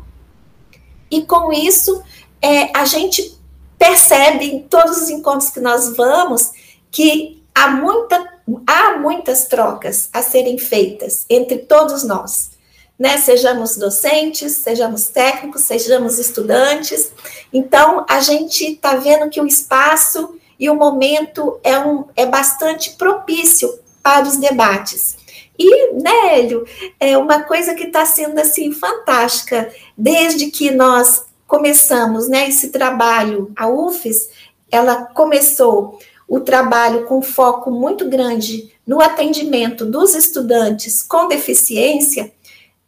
e 1.10 1.22
com 1.22 1.52
isso 1.52 2.02
é, 2.40 2.70
a 2.78 2.84
gente 2.84 3.36
percebe 3.76 4.44
em 4.44 4.62
todos 4.62 5.02
os 5.02 5.10
encontros 5.10 5.50
que 5.50 5.60
nós 5.60 5.96
vamos 5.96 6.52
que 6.90 7.42
há, 7.54 7.68
muita, 7.68 8.35
há 8.66 8.98
muitas 8.98 9.46
trocas 9.46 10.08
a 10.12 10.22
serem 10.22 10.58
feitas 10.58 11.24
entre 11.28 11.58
todos 11.58 12.04
nós. 12.04 12.50
Né, 12.98 13.18
sejamos 13.18 13.76
docentes, 13.76 14.52
sejamos 14.52 15.08
técnicos, 15.08 15.62
sejamos 15.62 16.18
estudantes. 16.18 17.12
Então, 17.52 18.06
a 18.08 18.20
gente 18.20 18.72
está 18.72 18.96
vendo 18.96 19.28
que 19.28 19.38
o 19.38 19.46
espaço 19.46 20.38
e 20.58 20.70
o 20.70 20.74
momento 20.74 21.60
é, 21.62 21.78
um, 21.78 22.06
é 22.16 22.24
bastante 22.24 22.92
propício 22.92 23.68
para 24.02 24.26
os 24.26 24.38
debates. 24.38 25.16
E, 25.58 25.92
Nélio, 25.92 26.64
é 26.98 27.16
uma 27.18 27.42
coisa 27.42 27.74
que 27.74 27.84
está 27.84 28.06
sendo 28.06 28.38
assim 28.38 28.72
fantástica, 28.72 29.70
desde 29.96 30.46
que 30.50 30.70
nós 30.70 31.24
começamos 31.46 32.28
né, 32.28 32.48
esse 32.48 32.70
trabalho, 32.70 33.52
a 33.56 33.68
UFES, 33.68 34.28
ela 34.70 35.04
começou 35.06 35.98
o 36.28 36.40
trabalho 36.40 37.06
com 37.06 37.22
foco 37.22 37.70
muito 37.70 38.08
grande 38.08 38.72
no 38.86 39.00
atendimento 39.00 39.84
dos 39.86 40.14
estudantes 40.14 41.02
com 41.02 41.28
deficiência, 41.28 42.32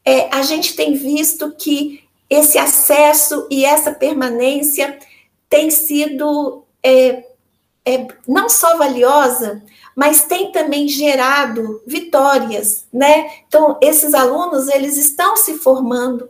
é, 0.05 0.35
a 0.35 0.43
gente 0.43 0.75
tem 0.75 0.95
visto 0.95 1.53
que 1.53 2.03
esse 2.29 2.59
acesso 2.59 3.47
e 3.51 3.65
essa 3.65 3.93
permanência 3.93 4.99
tem 5.49 5.71
sido 5.71 6.65
é, 6.83 7.25
é 7.85 8.07
não 8.27 8.49
só 8.49 8.77
valiosa, 8.77 9.63
mas 9.95 10.23
tem 10.23 10.53
também 10.53 10.87
gerado 10.87 11.83
vitórias, 11.87 12.87
né? 12.93 13.29
Então, 13.49 13.79
esses 13.81 14.15
alunos, 14.15 14.69
eles 14.69 14.97
estão 14.97 15.37
se 15.37 15.55
formando, 15.59 16.29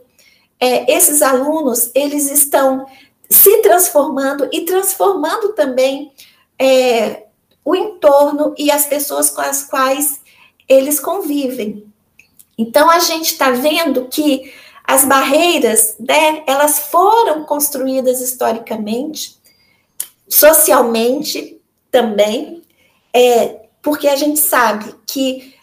é, 0.59 0.91
esses 0.91 1.21
alunos, 1.21 1.91
eles 1.93 2.31
estão 2.31 2.85
se 3.29 3.61
transformando 3.61 4.49
e 4.51 4.61
transformando 4.61 5.53
também 5.53 6.11
é, 6.59 7.23
o 7.63 7.75
entorno 7.75 8.53
e 8.57 8.69
as 8.69 8.85
pessoas 8.85 9.29
com 9.29 9.41
as 9.41 9.63
quais 9.63 10.21
eles 10.67 10.99
convivem. 10.99 11.85
Então, 12.57 12.89
a 12.89 12.99
gente 12.99 13.31
está 13.31 13.51
vendo 13.51 14.07
que 14.07 14.53
as 14.83 15.05
barreiras, 15.05 15.95
né, 15.99 16.43
elas 16.45 16.79
foram 16.79 17.45
construídas 17.45 18.19
historicamente, 18.19 19.37
socialmente 20.27 21.59
também, 21.89 22.61
é, 23.13 23.67
porque 23.81 24.07
a 24.07 24.15
gente 24.15 24.39
sabe 24.39 24.93
que 25.07 25.55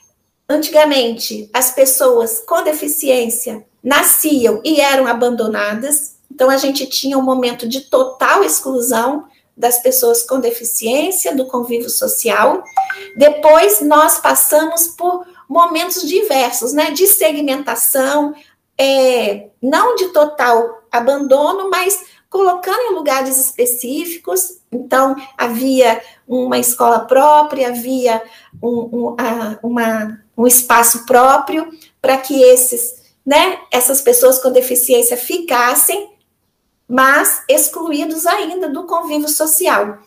antigamente 0.48 1.50
as 1.52 1.72
pessoas 1.72 2.40
com 2.46 2.62
deficiência 2.62 3.64
nasciam 3.82 4.60
e 4.64 4.80
eram 4.80 5.06
abandonadas, 5.06 6.16
então 6.30 6.48
a 6.48 6.56
gente 6.56 6.86
tinha 6.86 7.18
um 7.18 7.22
momento 7.22 7.68
de 7.68 7.82
total 7.82 8.42
exclusão 8.42 9.26
das 9.56 9.78
pessoas 9.78 10.22
com 10.22 10.38
deficiência, 10.38 11.34
do 11.34 11.46
convívio 11.46 11.88
social. 11.88 12.62
Depois 13.16 13.80
nós 13.80 14.18
passamos 14.18 14.88
por 14.88 15.26
momentos 15.48 16.06
diversos, 16.06 16.72
né, 16.72 16.90
de 16.90 17.06
segmentação, 17.06 18.34
é, 18.78 19.48
não 19.62 19.94
de 19.94 20.08
total 20.08 20.82
abandono, 20.92 21.70
mas 21.70 22.04
colocando 22.28 22.80
em 22.80 22.94
lugares 22.94 23.38
específicos. 23.38 24.58
Então, 24.70 25.16
havia 25.38 26.02
uma 26.28 26.58
escola 26.58 27.00
própria, 27.00 27.68
havia 27.68 28.22
um, 28.62 28.68
um, 28.92 29.16
a, 29.18 29.58
uma, 29.62 30.20
um 30.36 30.46
espaço 30.46 31.06
próprio 31.06 31.70
para 32.02 32.18
que 32.18 32.42
esses, 32.42 33.14
né, 33.24 33.58
essas 33.70 34.02
pessoas 34.02 34.38
com 34.38 34.50
deficiência 34.50 35.16
ficassem, 35.16 36.15
mas 36.88 37.42
excluídos 37.48 38.26
ainda 38.26 38.68
do 38.68 38.84
convívio 38.84 39.28
social. 39.28 39.98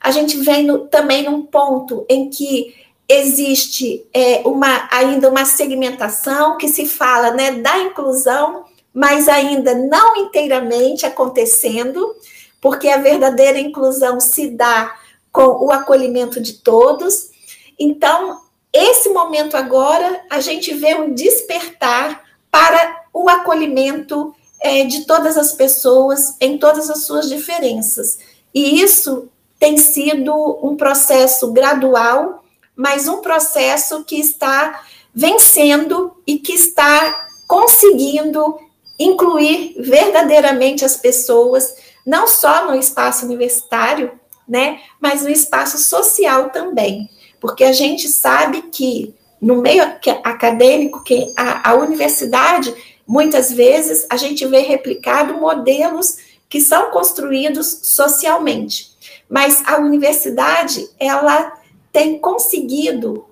A 0.00 0.10
gente 0.10 0.36
vem 0.38 0.64
no, 0.64 0.86
também 0.86 1.24
num 1.24 1.42
ponto 1.42 2.04
em 2.08 2.28
que 2.28 2.74
existe 3.08 4.06
é, 4.12 4.42
uma, 4.44 4.88
ainda 4.90 5.30
uma 5.30 5.44
segmentação 5.44 6.56
que 6.56 6.68
se 6.68 6.86
fala 6.86 7.30
né, 7.30 7.52
da 7.52 7.78
inclusão, 7.78 8.64
mas 8.92 9.28
ainda 9.28 9.74
não 9.74 10.16
inteiramente 10.16 11.06
acontecendo, 11.06 12.14
porque 12.60 12.88
a 12.88 12.98
verdadeira 12.98 13.58
inclusão 13.58 14.18
se 14.18 14.50
dá 14.50 14.96
com 15.30 15.64
o 15.64 15.70
acolhimento 15.70 16.40
de 16.40 16.54
todos. 16.54 17.30
Então, 17.78 18.40
esse 18.72 19.08
momento 19.10 19.56
agora, 19.56 20.24
a 20.30 20.40
gente 20.40 20.74
vê 20.74 20.94
um 20.94 21.14
despertar 21.14 22.24
para 22.50 23.04
o 23.12 23.28
acolhimento 23.28 24.34
é, 24.60 24.84
de 24.84 25.04
todas 25.04 25.36
as 25.36 25.52
pessoas 25.52 26.36
em 26.40 26.58
todas 26.58 26.90
as 26.90 27.04
suas 27.04 27.28
diferenças. 27.28 28.18
E 28.54 28.80
isso 28.80 29.28
tem 29.58 29.76
sido 29.76 30.34
um 30.62 30.76
processo 30.76 31.52
gradual, 31.52 32.44
mas 32.74 33.08
um 33.08 33.20
processo 33.20 34.04
que 34.04 34.16
está 34.16 34.82
vencendo 35.14 36.12
e 36.26 36.38
que 36.38 36.52
está 36.52 37.26
conseguindo 37.46 38.58
incluir 38.98 39.76
verdadeiramente 39.78 40.84
as 40.84 40.96
pessoas, 40.96 41.74
não 42.04 42.26
só 42.26 42.66
no 42.66 42.74
espaço 42.74 43.24
universitário, 43.24 44.12
né, 44.48 44.80
mas 45.00 45.22
no 45.22 45.28
espaço 45.28 45.78
social 45.78 46.50
também, 46.50 47.10
porque 47.40 47.64
a 47.64 47.72
gente 47.72 48.08
sabe 48.08 48.62
que 48.62 49.14
no 49.40 49.60
meio 49.60 49.82
acadêmico, 50.24 51.02
que 51.02 51.32
a, 51.36 51.70
a 51.70 51.74
universidade, 51.74 52.74
muitas 53.06 53.52
vezes, 53.52 54.06
a 54.10 54.16
gente 54.16 54.44
vê 54.46 54.60
replicado 54.60 55.34
modelos 55.34 56.16
que 56.48 56.60
são 56.60 56.90
construídos 56.90 57.80
socialmente, 57.82 58.92
mas 59.28 59.62
a 59.66 59.78
universidade, 59.78 60.88
ela 60.98 61.52
tem 61.92 62.18
conseguido 62.18 63.24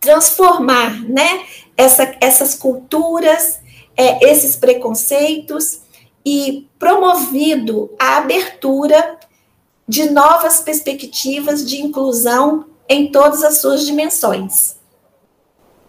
transformar, 0.00 1.02
né, 1.08 1.44
essa, 1.76 2.16
essas 2.20 2.54
culturas, 2.54 3.60
é, 3.96 4.30
esses 4.30 4.56
preconceitos 4.56 5.80
e 6.24 6.68
promovido 6.78 7.90
a 7.98 8.18
abertura 8.18 9.18
de 9.86 10.10
novas 10.10 10.60
perspectivas 10.60 11.66
de 11.66 11.80
inclusão 11.80 12.66
em 12.88 13.10
todas 13.10 13.42
as 13.42 13.60
suas 13.60 13.84
dimensões. 13.84 14.77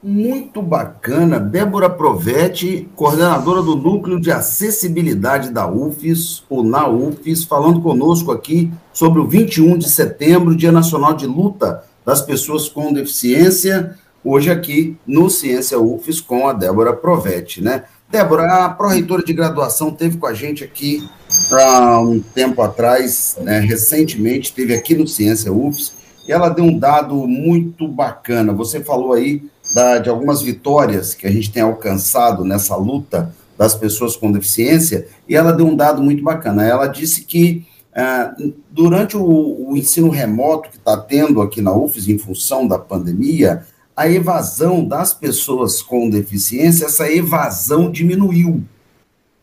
Muito 0.02 0.62
bacana. 0.62 1.40
Débora 1.40 1.90
Provetti, 1.90 2.88
coordenadora 2.96 3.62
do 3.62 3.76
Núcleo 3.76 4.20
de 4.20 4.32
Acessibilidade 4.32 5.52
da 5.52 5.70
UFES, 5.70 6.42
ou 6.50 6.64
na 6.64 6.88
UFES, 6.88 7.44
falando 7.44 7.82
conosco 7.82 8.32
aqui 8.32 8.72
sobre 8.94 9.20
o 9.20 9.28
21 9.28 9.78
de 9.78 9.90
setembro, 9.90 10.56
Dia 10.56 10.72
Nacional 10.72 11.14
de 11.14 11.28
Luta 11.28 11.84
das 12.06 12.22
Pessoas 12.22 12.70
com 12.70 12.94
Deficiência, 12.94 13.96
hoje 14.24 14.50
aqui 14.50 14.98
no 15.06 15.30
Ciência 15.30 15.78
UFES 15.78 16.22
com 16.22 16.48
a 16.48 16.54
Débora 16.54 16.94
Provetti, 16.94 17.62
né? 17.62 17.84
Débora, 18.10 18.66
a 18.66 18.70
pró-reitora 18.70 19.24
de 19.24 19.34
graduação 19.34 19.92
teve 19.92 20.18
com 20.18 20.26
a 20.26 20.34
gente 20.34 20.64
aqui 20.64 21.08
há 21.52 22.00
um 22.00 22.20
tempo 22.20 22.62
atrás, 22.62 23.38
né, 23.42 23.60
recentemente, 23.60 24.54
teve 24.54 24.74
aqui 24.74 24.96
no 24.96 25.08
Ciência 25.08 25.54
UFES, 25.54 25.94
e 26.28 26.32
ela 26.32 26.50
deu 26.50 26.64
um 26.64 26.78
dado 26.78 27.16
muito 27.28 27.88
bacana. 27.88 28.54
Você 28.54 28.84
falou 28.84 29.14
aí 29.14 29.44
da, 29.74 29.98
de 29.98 30.10
algumas 30.10 30.42
vitórias 30.42 31.14
que 31.14 31.28
a 31.28 31.32
gente 31.32 31.52
tem 31.52 31.64
alcançado 31.64 32.44
nessa 32.44 32.76
luta 32.76 33.34
das 33.58 33.76
pessoas 33.76 34.16
com 34.16 34.32
deficiência, 34.32 35.08
e 35.28 35.36
ela 35.36 35.52
deu 35.52 35.68
um 35.68 35.76
dado 35.76 36.02
muito 36.02 36.24
bacana. 36.24 36.66
Ela 36.66 36.88
disse 36.88 37.26
que 37.26 37.66
ah, 37.94 38.34
durante 38.72 39.18
o, 39.18 39.70
o, 39.70 39.76
ensino 39.76 40.10
remoto 40.10 40.70
que 40.70 40.78
está 40.78 40.96
tendo 40.96 41.42
aqui 41.42 41.62
na 41.62 41.76
UFES, 41.76 42.08
em 42.08 42.18
função 42.18 42.66
da 42.66 42.80
pandemia, 42.80 43.66
a 43.96 44.10
evasão 44.10 44.86
das 44.86 45.14
pessoas 45.14 45.82
com 45.82 46.10
deficiência, 46.10 46.86
essa 46.86 47.12
evasão 47.12 47.92
diminuiu. 47.92 48.64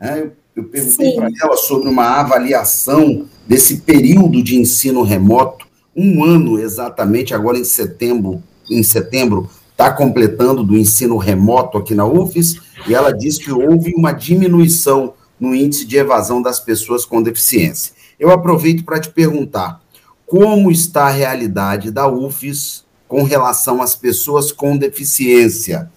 É, 0.01 0.21
eu, 0.21 0.33
eu 0.57 0.65
perguntei 0.65 1.15
para 1.15 1.29
ela 1.43 1.57
sobre 1.59 1.89
uma 1.91 2.21
avaliação 2.21 3.27
desse 3.47 3.79
período 3.79 4.43
de 4.43 4.57
ensino 4.57 5.03
remoto, 5.03 5.67
um 5.95 6.25
ano 6.25 6.59
exatamente, 6.59 7.35
agora 7.35 7.59
em 7.59 7.65
setembro, 7.65 8.43
em 8.71 8.83
setembro 8.83 9.51
está 9.77 9.93
completando 9.93 10.65
do 10.65 10.75
ensino 10.75 11.19
remoto 11.19 11.77
aqui 11.77 11.95
na 11.95 12.07
UFES, 12.07 12.57
e 12.89 12.95
ela 12.95 13.13
disse 13.13 13.39
que 13.39 13.53
houve 13.53 13.93
uma 13.95 14.11
diminuição 14.11 15.13
no 15.39 15.55
índice 15.55 15.85
de 15.85 15.99
evasão 15.99 16.41
das 16.41 16.59
pessoas 16.59 17.05
com 17.05 17.23
deficiência. 17.23 17.93
Eu 18.19 18.31
aproveito 18.31 18.87
para 18.87 18.99
te 18.99 19.11
perguntar, 19.11 19.83
como 20.25 20.71
está 20.71 21.09
a 21.09 21.11
realidade 21.11 21.91
da 21.91 22.09
UFES 22.09 22.87
com 23.07 23.23
relação 23.23 23.83
às 23.83 23.95
pessoas 23.95 24.51
com 24.51 24.79
deficiência. 24.79 25.91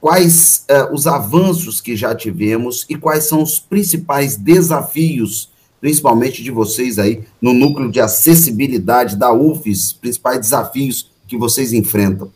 Quais 0.00 0.64
uh, 0.70 0.94
os 0.94 1.08
avanços 1.08 1.80
que 1.80 1.96
já 1.96 2.14
tivemos 2.14 2.86
e 2.88 2.94
quais 2.94 3.24
são 3.24 3.42
os 3.42 3.58
principais 3.58 4.36
desafios, 4.36 5.50
principalmente 5.80 6.40
de 6.40 6.52
vocês 6.52 7.00
aí 7.00 7.24
no 7.42 7.52
núcleo 7.52 7.90
de 7.90 8.00
acessibilidade 8.00 9.16
da 9.16 9.32
UFES, 9.32 9.92
principais 9.92 10.38
desafios 10.38 11.10
que 11.26 11.36
vocês 11.36 11.72
enfrentam? 11.72 12.30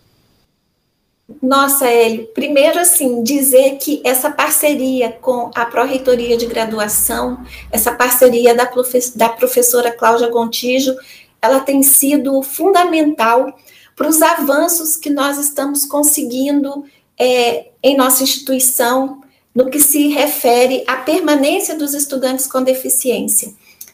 Nossa, 1.43 1.87
Hélio, 1.87 2.27
primeiro 2.29 2.79
assim, 2.79 3.23
dizer 3.23 3.77
que 3.77 4.01
essa 4.03 4.31
parceria 4.31 5.13
com 5.13 5.51
a 5.55 5.67
Pró-Reitoria 5.67 6.39
de 6.39 6.47
Graduação, 6.47 7.45
essa 7.71 7.93
parceria 7.93 8.55
da, 8.55 8.65
profe 8.65 8.99
da 9.15 9.29
professora 9.29 9.93
Cláudia 9.93 10.31
Gontijo, 10.31 10.97
ela 11.43 11.61
tem 11.61 11.83
sido 11.83 12.43
fundamental 12.43 13.55
para 13.95 14.09
os 14.09 14.23
avanços 14.23 14.97
que 14.97 15.11
nós 15.11 15.37
estamos 15.37 15.85
conseguindo 15.85 16.85
é, 17.19 17.67
em 17.83 17.95
nossa 17.95 18.23
instituição 18.23 19.21
no 19.55 19.69
que 19.69 19.81
se 19.81 20.09
refere 20.09 20.83
à 20.87 20.97
permanência 20.97 21.77
dos 21.77 21.93
estudantes 21.93 22.47
com 22.47 22.63
deficiência. 22.63 23.53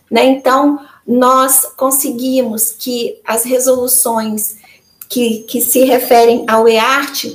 Né? 0.09 0.25
Então, 0.27 0.79
nós 1.07 1.64
conseguimos 1.77 2.70
que 2.70 3.20
as 3.25 3.44
resoluções 3.44 4.57
que, 5.14 5.44
que 5.44 5.61
se 5.61 5.85
referem 5.85 6.44
ao 6.48 6.66
EART 6.66 7.27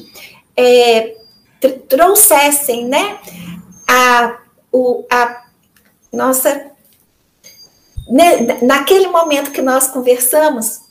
é, 0.57 1.15
trouxessem 1.87 2.85
né, 2.85 3.17
a, 3.87 4.37
o, 4.69 5.05
a 5.09 5.45
nossa. 6.11 6.71
Né, 8.09 8.59
naquele 8.63 9.07
momento 9.07 9.51
que 9.51 9.61
nós 9.61 9.87
conversamos, 9.87 10.81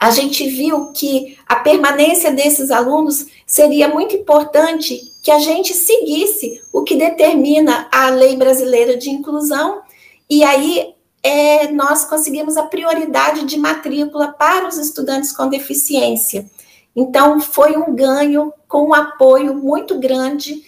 a 0.00 0.10
gente 0.10 0.48
viu 0.48 0.90
que 0.92 1.36
a 1.46 1.56
permanência 1.56 2.32
desses 2.32 2.70
alunos 2.70 3.26
seria 3.46 3.88
muito 3.88 4.16
importante 4.16 5.12
que 5.22 5.30
a 5.30 5.38
gente 5.38 5.74
seguisse 5.74 6.62
o 6.72 6.82
que 6.82 6.94
determina 6.94 7.88
a 7.92 8.08
lei 8.08 8.36
brasileira 8.36 8.96
de 8.96 9.10
inclusão, 9.10 9.82
e 10.30 10.42
aí 10.42 10.94
é, 11.26 11.72
nós 11.72 12.04
conseguimos 12.04 12.56
a 12.56 12.62
prioridade 12.62 13.44
de 13.44 13.58
matrícula 13.58 14.28
para 14.28 14.68
os 14.68 14.78
estudantes 14.78 15.32
com 15.32 15.48
deficiência. 15.48 16.46
Então, 16.94 17.40
foi 17.40 17.76
um 17.76 17.92
ganho 17.96 18.52
com 18.68 18.90
um 18.90 18.94
apoio 18.94 19.52
muito 19.52 19.98
grande 19.98 20.62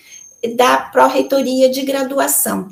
da 0.56 0.78
pró-reitoria 0.78 1.68
de 1.68 1.82
graduação. 1.82 2.68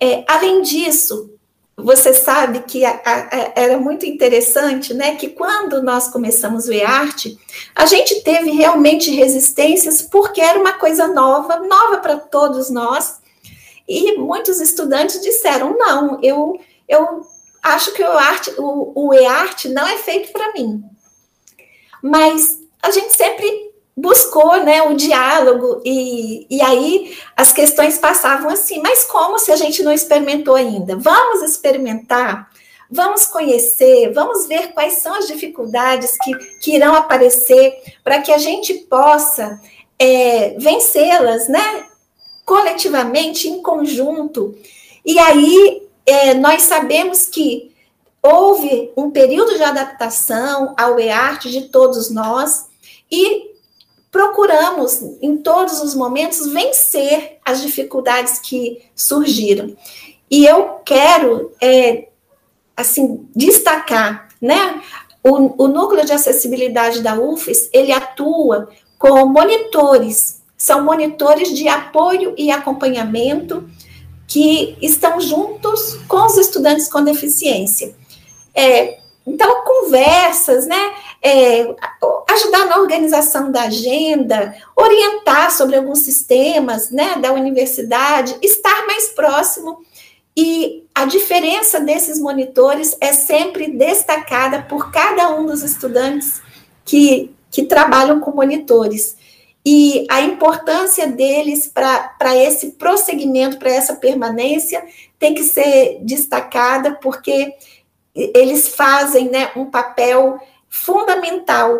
É, 0.00 0.24
além 0.26 0.62
disso, 0.62 1.30
você 1.76 2.14
sabe 2.14 2.60
que 2.60 2.86
a, 2.86 3.00
a, 3.04 3.52
era 3.54 3.78
muito 3.78 4.06
interessante, 4.06 4.94
né? 4.94 5.16
Que 5.16 5.28
quando 5.28 5.82
nós 5.82 6.08
começamos 6.08 6.68
o 6.68 6.72
EARTE, 6.72 7.38
a 7.74 7.84
gente 7.84 8.22
teve 8.22 8.50
realmente 8.50 9.10
resistências 9.10 10.00
porque 10.00 10.40
era 10.40 10.58
uma 10.58 10.72
coisa 10.74 11.08
nova, 11.08 11.58
nova 11.58 11.98
para 11.98 12.16
todos 12.16 12.70
nós, 12.70 13.18
e 13.86 14.16
muitos 14.16 14.58
estudantes 14.60 15.20
disseram: 15.20 15.76
não, 15.76 16.18
eu, 16.22 16.58
eu 16.88 17.26
acho 17.62 17.92
que 17.92 18.02
o, 18.02 18.18
arte, 18.18 18.52
o, 18.58 18.92
o 18.94 19.14
EARTE 19.14 19.68
não 19.70 19.86
é 19.86 19.96
feito 19.96 20.32
para 20.32 20.52
mim. 20.52 20.84
Mas 22.02 22.58
a 22.82 22.90
gente 22.90 23.16
sempre 23.16 23.72
buscou 23.96 24.62
né, 24.62 24.82
o 24.82 24.94
diálogo, 24.94 25.80
e, 25.84 26.46
e 26.50 26.60
aí 26.60 27.16
as 27.36 27.52
questões 27.52 27.96
passavam 27.96 28.50
assim, 28.50 28.80
mas 28.82 29.04
como 29.04 29.38
se 29.38 29.52
a 29.52 29.56
gente 29.56 29.82
não 29.82 29.92
experimentou 29.92 30.56
ainda? 30.56 30.96
Vamos 30.96 31.42
experimentar, 31.42 32.50
vamos 32.90 33.24
conhecer, 33.24 34.12
vamos 34.12 34.46
ver 34.46 34.72
quais 34.72 34.94
são 34.94 35.14
as 35.14 35.26
dificuldades 35.26 36.16
que, 36.22 36.34
que 36.60 36.74
irão 36.74 36.94
aparecer 36.94 37.72
para 38.02 38.20
que 38.20 38.32
a 38.32 38.38
gente 38.38 38.74
possa 38.74 39.60
é, 39.98 40.56
vencê-las, 40.58 41.48
né? 41.48 41.86
Coletivamente, 42.44 43.48
em 43.48 43.62
conjunto. 43.62 44.54
E 45.06 45.18
aí 45.18 45.88
é, 46.06 46.34
nós 46.34 46.62
sabemos 46.62 47.26
que 47.26 47.74
houve 48.22 48.90
um 48.96 49.10
período 49.10 49.54
de 49.54 49.62
adaptação 49.62 50.74
ao 50.78 50.98
EART 50.98 51.44
de 51.44 51.68
todos 51.68 52.10
nós, 52.10 52.66
e 53.10 53.54
procuramos, 54.10 55.02
em 55.20 55.36
todos 55.36 55.82
os 55.82 55.94
momentos, 55.94 56.46
vencer 56.46 57.38
as 57.44 57.60
dificuldades 57.60 58.38
que 58.38 58.82
surgiram. 58.94 59.76
E 60.30 60.46
eu 60.46 60.80
quero, 60.84 61.52
é, 61.60 62.08
assim, 62.76 63.28
destacar, 63.34 64.28
né? 64.40 64.80
O, 65.22 65.64
o 65.64 65.68
núcleo 65.68 66.04
de 66.04 66.12
acessibilidade 66.12 67.02
da 67.02 67.18
UFES, 67.18 67.68
ele 67.72 67.92
atua 67.92 68.68
com 68.98 69.26
monitores, 69.26 70.42
são 70.56 70.84
monitores 70.84 71.50
de 71.50 71.66
apoio 71.68 72.34
e 72.38 72.50
acompanhamento 72.50 73.68
que 74.34 74.76
estão 74.82 75.20
juntos 75.20 75.96
com 76.08 76.26
os 76.26 76.36
estudantes 76.36 76.88
com 76.88 77.04
deficiência. 77.04 77.94
É, 78.52 78.98
então, 79.24 79.62
conversas, 79.62 80.66
né? 80.66 80.92
É, 81.22 81.72
ajudar 82.28 82.66
na 82.66 82.78
organização 82.78 83.52
da 83.52 83.62
agenda, 83.62 84.52
orientar 84.74 85.52
sobre 85.52 85.76
alguns 85.76 86.00
sistemas 86.00 86.90
né, 86.90 87.14
da 87.18 87.32
universidade, 87.32 88.36
estar 88.42 88.84
mais 88.88 89.10
próximo. 89.10 89.78
E 90.36 90.84
a 90.92 91.04
diferença 91.04 91.78
desses 91.78 92.18
monitores 92.18 92.96
é 93.00 93.12
sempre 93.12 93.68
destacada 93.68 94.62
por 94.62 94.90
cada 94.90 95.30
um 95.30 95.46
dos 95.46 95.62
estudantes 95.62 96.42
que, 96.84 97.32
que 97.52 97.62
trabalham 97.62 98.18
com 98.18 98.32
monitores. 98.32 99.16
E 99.66 100.06
a 100.10 100.20
importância 100.20 101.06
deles 101.06 101.66
para 101.66 102.36
esse 102.36 102.72
prosseguimento, 102.72 103.58
para 103.58 103.70
essa 103.70 103.94
permanência, 103.94 104.84
tem 105.18 105.34
que 105.34 105.42
ser 105.42 106.00
destacada, 106.02 106.98
porque 107.00 107.54
eles 108.14 108.68
fazem 108.68 109.30
né, 109.30 109.50
um 109.56 109.64
papel 109.66 110.38
fundamental 110.68 111.78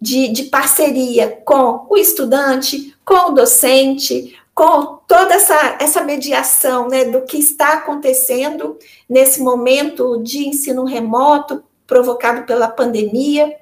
de, 0.00 0.28
de 0.28 0.44
parceria 0.44 1.40
com 1.44 1.86
o 1.88 1.96
estudante, 1.96 2.94
com 3.04 3.30
o 3.30 3.34
docente, 3.34 4.36
com 4.54 4.98
toda 5.08 5.34
essa, 5.34 5.76
essa 5.80 6.02
mediação 6.02 6.88
né, 6.88 7.06
do 7.06 7.22
que 7.22 7.38
está 7.38 7.74
acontecendo 7.74 8.78
nesse 9.08 9.40
momento 9.40 10.22
de 10.22 10.46
ensino 10.46 10.84
remoto 10.84 11.64
provocado 11.86 12.42
pela 12.42 12.68
pandemia. 12.68 13.56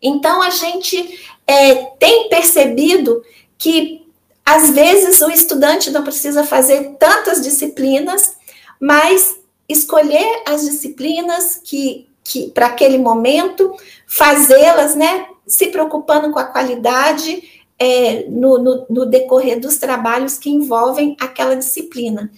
Então, 0.00 0.40
a 0.42 0.50
gente 0.50 1.18
é, 1.48 1.74
tem 1.98 2.28
percebido 2.28 3.22
que, 3.56 4.06
às 4.44 4.68
vezes, 4.68 5.22
o 5.22 5.30
estudante 5.30 5.90
não 5.90 6.04
precisa 6.04 6.44
fazer 6.44 6.96
tantas 6.98 7.40
disciplinas, 7.40 8.36
mas 8.78 9.40
escolher 9.66 10.42
as 10.46 10.62
disciplinas 10.66 11.56
que, 11.64 12.06
que 12.22 12.50
para 12.50 12.66
aquele 12.66 12.98
momento, 12.98 13.74
fazê-las, 14.06 14.94
né, 14.94 15.26
se 15.46 15.68
preocupando 15.68 16.30
com 16.30 16.38
a 16.38 16.44
qualidade 16.44 17.62
é, 17.78 18.26
no, 18.28 18.58
no, 18.58 18.86
no, 18.90 19.06
decorrer 19.06 19.58
dos 19.58 19.78
trabalhos 19.78 20.36
que 20.36 20.50
envolvem 20.50 21.16
aquela 21.18 21.56
disciplina. 21.56 22.30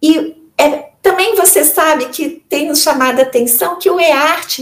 E 0.00 0.34
é, 0.56 0.90
também 1.02 1.34
você 1.34 1.64
sabe 1.64 2.06
que 2.06 2.42
tem 2.48 2.74
chamado 2.74 3.20
a 3.20 3.22
atenção 3.22 3.78
que 3.78 3.90
o 3.90 4.00
EART, 4.00 4.60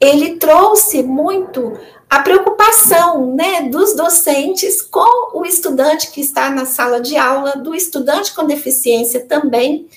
ele 0.00 0.36
trouxe 0.36 1.02
muito 1.02 1.78
a 2.08 2.20
preocupação 2.20 3.34
né, 3.34 3.68
dos 3.68 3.94
docentes 3.96 4.80
com 4.80 5.38
o 5.38 5.44
estudante 5.44 6.10
que 6.10 6.20
está 6.20 6.50
na 6.50 6.64
sala 6.64 7.00
de 7.00 7.16
aula, 7.16 7.56
do 7.56 7.74
estudante 7.74 8.34
com 8.34 8.46
deficiência 8.46 9.24
também, 9.24 9.88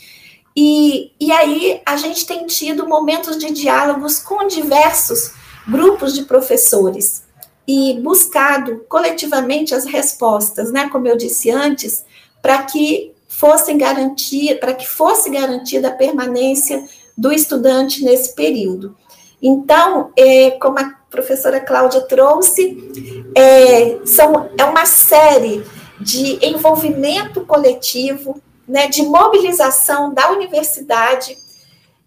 e, 0.56 1.12
e 1.20 1.32
aí 1.32 1.82
a 1.86 1.96
gente 1.96 2.26
tem 2.26 2.46
tido 2.46 2.88
momentos 2.88 3.38
de 3.38 3.52
diálogos 3.52 4.20
com 4.20 4.48
diversos 4.48 5.32
grupos 5.68 6.14
de 6.14 6.24
professores 6.24 7.24
e 7.68 8.00
buscado 8.02 8.84
coletivamente 8.90 9.76
as 9.76 9.86
respostas, 9.86 10.72
né, 10.72 10.90
como 10.90 11.08
eu 11.08 11.16
disse 11.16 11.52
antes, 11.52 12.04
para 12.42 12.64
que 12.64 13.14
fossem 13.28 13.78
garantir, 13.78 14.60
para 14.60 14.74
que 14.74 14.88
fosse 14.88 15.30
garantida 15.30 15.90
a 15.90 15.96
permanência 15.96 16.84
do 17.16 17.32
estudante 17.32 18.04
nesse 18.04 18.34
período. 18.34 18.98
Então, 19.42 20.12
é, 20.18 20.52
como 20.52 20.80
a 20.80 20.96
professora 21.10 21.60
Cláudia 21.60 22.02
trouxe, 22.02 23.24
é, 23.36 24.06
são, 24.06 24.50
é 24.58 24.64
uma 24.66 24.86
série 24.86 25.64
de 26.00 26.46
envolvimento 26.46 27.42
coletivo, 27.46 28.42
né, 28.68 28.88
de 28.88 29.02
mobilização 29.02 30.14
da 30.14 30.32
universidade, 30.32 31.36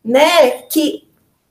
né, 0.04 0.62
que 0.70 1.08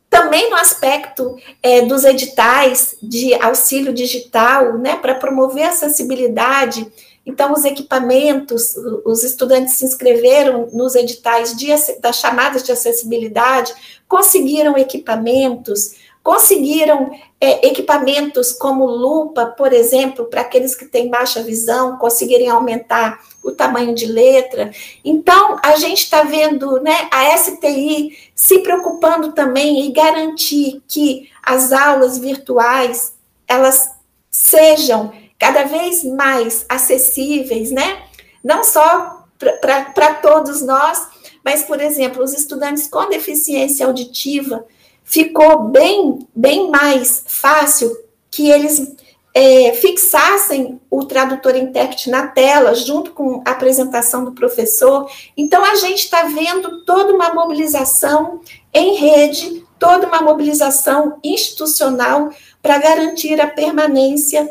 também 0.09 0.49
no 0.49 0.57
aspecto 0.57 1.37
é, 1.63 1.81
dos 1.81 2.03
editais 2.03 2.95
de 3.01 3.33
auxílio 3.35 3.93
digital, 3.93 4.77
né, 4.77 4.97
para 4.97 5.15
promover 5.15 5.63
a 5.63 5.69
acessibilidade. 5.69 6.91
Então, 7.25 7.53
os 7.53 7.63
equipamentos, 7.65 8.75
os 9.05 9.23
estudantes 9.23 9.75
se 9.75 9.85
inscreveram 9.85 10.69
nos 10.73 10.95
editais 10.95 11.55
de, 11.55 11.67
das 11.99 12.17
chamadas 12.17 12.63
de 12.63 12.71
acessibilidade, 12.71 13.73
conseguiram 14.07 14.75
equipamentos, 14.77 15.95
conseguiram 16.23 17.11
é, 17.39 17.67
equipamentos 17.67 18.51
como 18.51 18.85
lupa, 18.85 19.45
por 19.45 19.71
exemplo, 19.71 20.25
para 20.25 20.41
aqueles 20.41 20.75
que 20.75 20.85
têm 20.85 21.09
baixa 21.09 21.43
visão, 21.43 21.97
conseguirem 21.97 22.49
aumentar 22.49 23.19
o 23.43 23.51
tamanho 23.51 23.93
de 23.93 24.05
letra. 24.05 24.71
Então, 25.03 25.59
a 25.63 25.75
gente 25.75 26.03
está 26.03 26.23
vendo 26.23 26.79
né, 26.81 27.07
a 27.11 27.37
STI 27.37 28.17
se 28.35 28.59
preocupando 28.59 29.31
também 29.31 29.81
em 29.81 29.93
garantir 29.93 30.81
que 30.87 31.29
as 31.43 31.71
aulas 31.71 32.17
virtuais 32.17 33.13
elas 33.47 33.91
sejam 34.29 35.11
cada 35.41 35.63
vez 35.63 36.03
mais 36.03 36.67
acessíveis, 36.69 37.71
né? 37.71 38.03
Não 38.43 38.63
só 38.63 39.25
para 39.59 40.13
todos 40.21 40.61
nós, 40.61 41.07
mas, 41.43 41.63
por 41.63 41.81
exemplo, 41.81 42.23
os 42.23 42.31
estudantes 42.31 42.87
com 42.87 43.09
deficiência 43.09 43.87
auditiva 43.87 44.63
ficou 45.03 45.63
bem, 45.63 46.27
bem 46.35 46.69
mais 46.69 47.23
fácil 47.25 47.91
que 48.29 48.51
eles 48.51 48.95
é, 49.33 49.73
fixassem 49.73 50.79
o 50.91 51.05
tradutor 51.05 51.55
intérprete 51.55 52.11
na 52.11 52.27
tela, 52.27 52.75
junto 52.75 53.09
com 53.09 53.41
a 53.43 53.49
apresentação 53.49 54.23
do 54.23 54.33
professor. 54.33 55.09
Então, 55.35 55.65
a 55.65 55.73
gente 55.73 56.03
está 56.03 56.21
vendo 56.21 56.85
toda 56.85 57.15
uma 57.15 57.33
mobilização 57.33 58.41
em 58.71 58.93
rede, 58.93 59.65
toda 59.79 60.05
uma 60.05 60.21
mobilização 60.21 61.17
institucional 61.23 62.29
para 62.61 62.77
garantir 62.77 63.41
a 63.41 63.47
permanência 63.47 64.47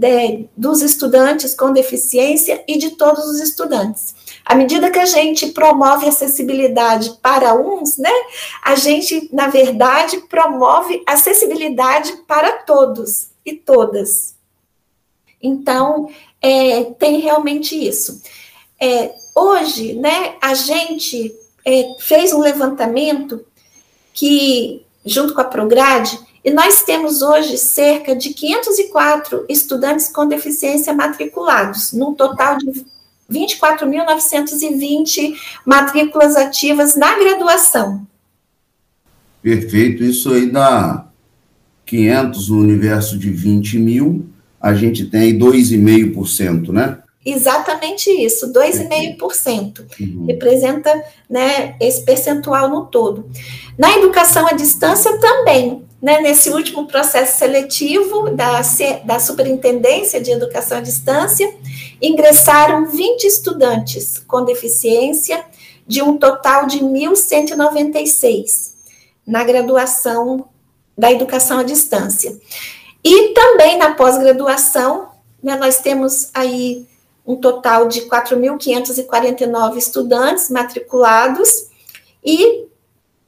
de, 0.00 0.48
dos 0.56 0.80
estudantes 0.80 1.54
com 1.54 1.74
deficiência 1.74 2.64
e 2.66 2.78
de 2.78 2.92
todos 2.92 3.22
os 3.26 3.38
estudantes. 3.38 4.14
À 4.46 4.54
medida 4.54 4.90
que 4.90 4.98
a 4.98 5.04
gente 5.04 5.48
promove 5.48 6.08
acessibilidade 6.08 7.18
para 7.20 7.54
uns, 7.54 7.98
né, 7.98 8.10
a 8.64 8.74
gente, 8.74 9.28
na 9.30 9.48
verdade, 9.48 10.16
promove 10.22 11.02
acessibilidade 11.06 12.12
para 12.26 12.52
todos 12.62 13.28
e 13.44 13.52
todas. 13.52 14.34
Então, 15.42 16.08
é, 16.40 16.84
tem 16.98 17.20
realmente 17.20 17.76
isso. 17.76 18.22
É, 18.80 19.14
hoje, 19.36 19.92
né, 19.92 20.36
a 20.40 20.54
gente 20.54 21.34
é, 21.62 21.94
fez 21.98 22.32
um 22.32 22.40
levantamento 22.40 23.44
que, 24.14 24.82
junto 25.04 25.34
com 25.34 25.42
a 25.42 25.44
Prograde, 25.44 26.18
e 26.44 26.50
nós 26.50 26.82
temos 26.82 27.22
hoje 27.22 27.56
cerca 27.58 28.16
de 28.16 28.30
504 28.30 29.44
estudantes 29.48 30.08
com 30.08 30.26
deficiência 30.26 30.92
matriculados, 30.92 31.92
num 31.92 32.14
total 32.14 32.58
de 32.58 32.84
24.920 33.30 35.36
matrículas 35.64 36.34
ativas 36.36 36.96
na 36.96 37.16
graduação. 37.18 38.04
Perfeito, 39.42 40.02
isso 40.02 40.32
aí 40.32 40.50
dá 40.50 41.06
500 41.86 42.50
no 42.50 42.60
universo 42.60 43.18
de 43.18 43.30
20 43.30 43.78
mil, 43.78 44.26
a 44.60 44.74
gente 44.74 45.06
tem 45.06 45.20
aí 45.20 45.32
2,5%, 45.38 46.70
né? 46.70 46.98
Exatamente 47.24 48.10
isso, 48.10 48.52
2,5%. 48.52 49.86
Uhum. 50.00 50.26
Representa 50.26 50.92
né, 51.28 51.76
esse 51.80 52.04
percentual 52.04 52.68
no 52.68 52.86
todo. 52.86 53.30
Na 53.78 53.96
educação 53.98 54.46
à 54.46 54.52
distância 54.52 55.18
também, 55.18 55.84
né, 56.00 56.20
nesse 56.20 56.50
último 56.50 56.86
processo 56.86 57.38
seletivo 57.38 58.30
da, 58.30 58.62
da 59.04 59.20
Superintendência 59.20 60.20
de 60.20 60.30
Educação 60.30 60.78
à 60.78 60.80
Distância, 60.80 61.52
ingressaram 62.00 62.86
20 62.86 63.24
estudantes 63.24 64.18
com 64.18 64.44
deficiência, 64.44 65.44
de 65.86 66.00
um 66.02 66.16
total 66.16 66.66
de 66.66 66.78
1.196 66.78 68.74
na 69.26 69.42
graduação 69.42 70.48
da 70.96 71.10
educação 71.10 71.58
à 71.58 71.64
distância. 71.64 72.38
E 73.02 73.34
também 73.34 73.76
na 73.76 73.94
pós-graduação, 73.94 75.08
né, 75.42 75.56
nós 75.56 75.80
temos 75.80 76.30
aí 76.32 76.86
um 77.26 77.34
total 77.34 77.88
de 77.88 78.02
4.549 78.02 79.76
estudantes 79.76 80.48
matriculados 80.48 81.68
e 82.24 82.69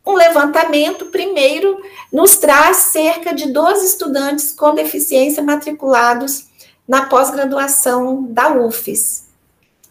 um 0.04 0.14
levantamento, 0.14 1.06
primeiro, 1.06 1.80
nos 2.12 2.36
traz 2.36 2.76
cerca 2.78 3.34
de 3.34 3.52
12 3.52 3.86
estudantes 3.86 4.52
com 4.52 4.74
deficiência 4.74 5.42
matriculados 5.42 6.46
na 6.86 7.06
pós-graduação 7.06 8.24
da 8.24 8.50
UFES. 8.52 9.24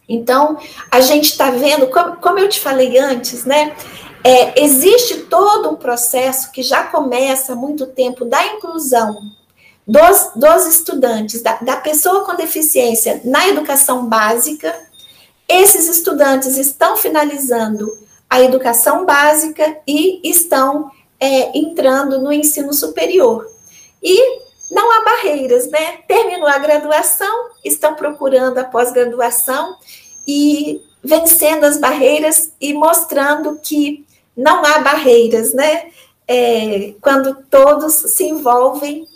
Então, 0.08 0.58
a 0.90 1.00
gente 1.00 1.30
está 1.30 1.50
vendo, 1.50 1.88
como, 1.88 2.38
eu 2.38 2.48
te 2.48 2.60
falei 2.60 2.98
antes, 2.98 3.44
né? 3.44 3.74
É, 4.22 4.62
existe 4.62 5.22
todo 5.22 5.70
um 5.70 5.76
processo 5.76 6.52
que 6.52 6.62
já 6.62 6.84
começa 6.84 7.54
há 7.54 7.56
muito 7.56 7.86
tempo 7.86 8.24
da 8.24 8.44
inclusão 8.54 9.20
dos, 9.86 10.30
dos 10.36 10.66
estudantes, 10.66 11.42
da, 11.42 11.56
da 11.56 11.76
pessoa 11.76 12.24
com 12.24 12.36
deficiência 12.36 13.20
na 13.24 13.48
educação 13.48 14.06
básica. 14.06 14.72
Esses 15.48 15.88
estudantes 15.88 16.56
estão 16.56 16.96
finalizando 16.96 17.90
a 18.32 18.40
educação 18.40 19.04
básica 19.04 19.76
e 19.86 20.26
estão 20.26 20.90
é, 21.20 21.54
entrando 21.54 22.18
no 22.18 22.32
ensino 22.32 22.72
superior. 22.72 23.46
E 24.02 24.40
não 24.70 24.90
há 24.90 25.04
barreiras, 25.04 25.70
né? 25.70 25.98
Terminou 26.08 26.48
a 26.48 26.56
graduação, 26.56 27.50
estão 27.62 27.94
procurando 27.94 28.56
a 28.56 28.64
pós-graduação 28.64 29.76
e 30.26 30.80
vencendo 31.04 31.64
as 31.64 31.76
barreiras 31.76 32.54
e 32.58 32.72
mostrando 32.72 33.60
que 33.62 34.06
não 34.34 34.64
há 34.64 34.78
barreiras, 34.78 35.52
né? 35.52 35.90
É, 36.26 36.94
quando 37.02 37.36
todos 37.50 37.92
se 37.92 38.24
envolvem 38.24 39.06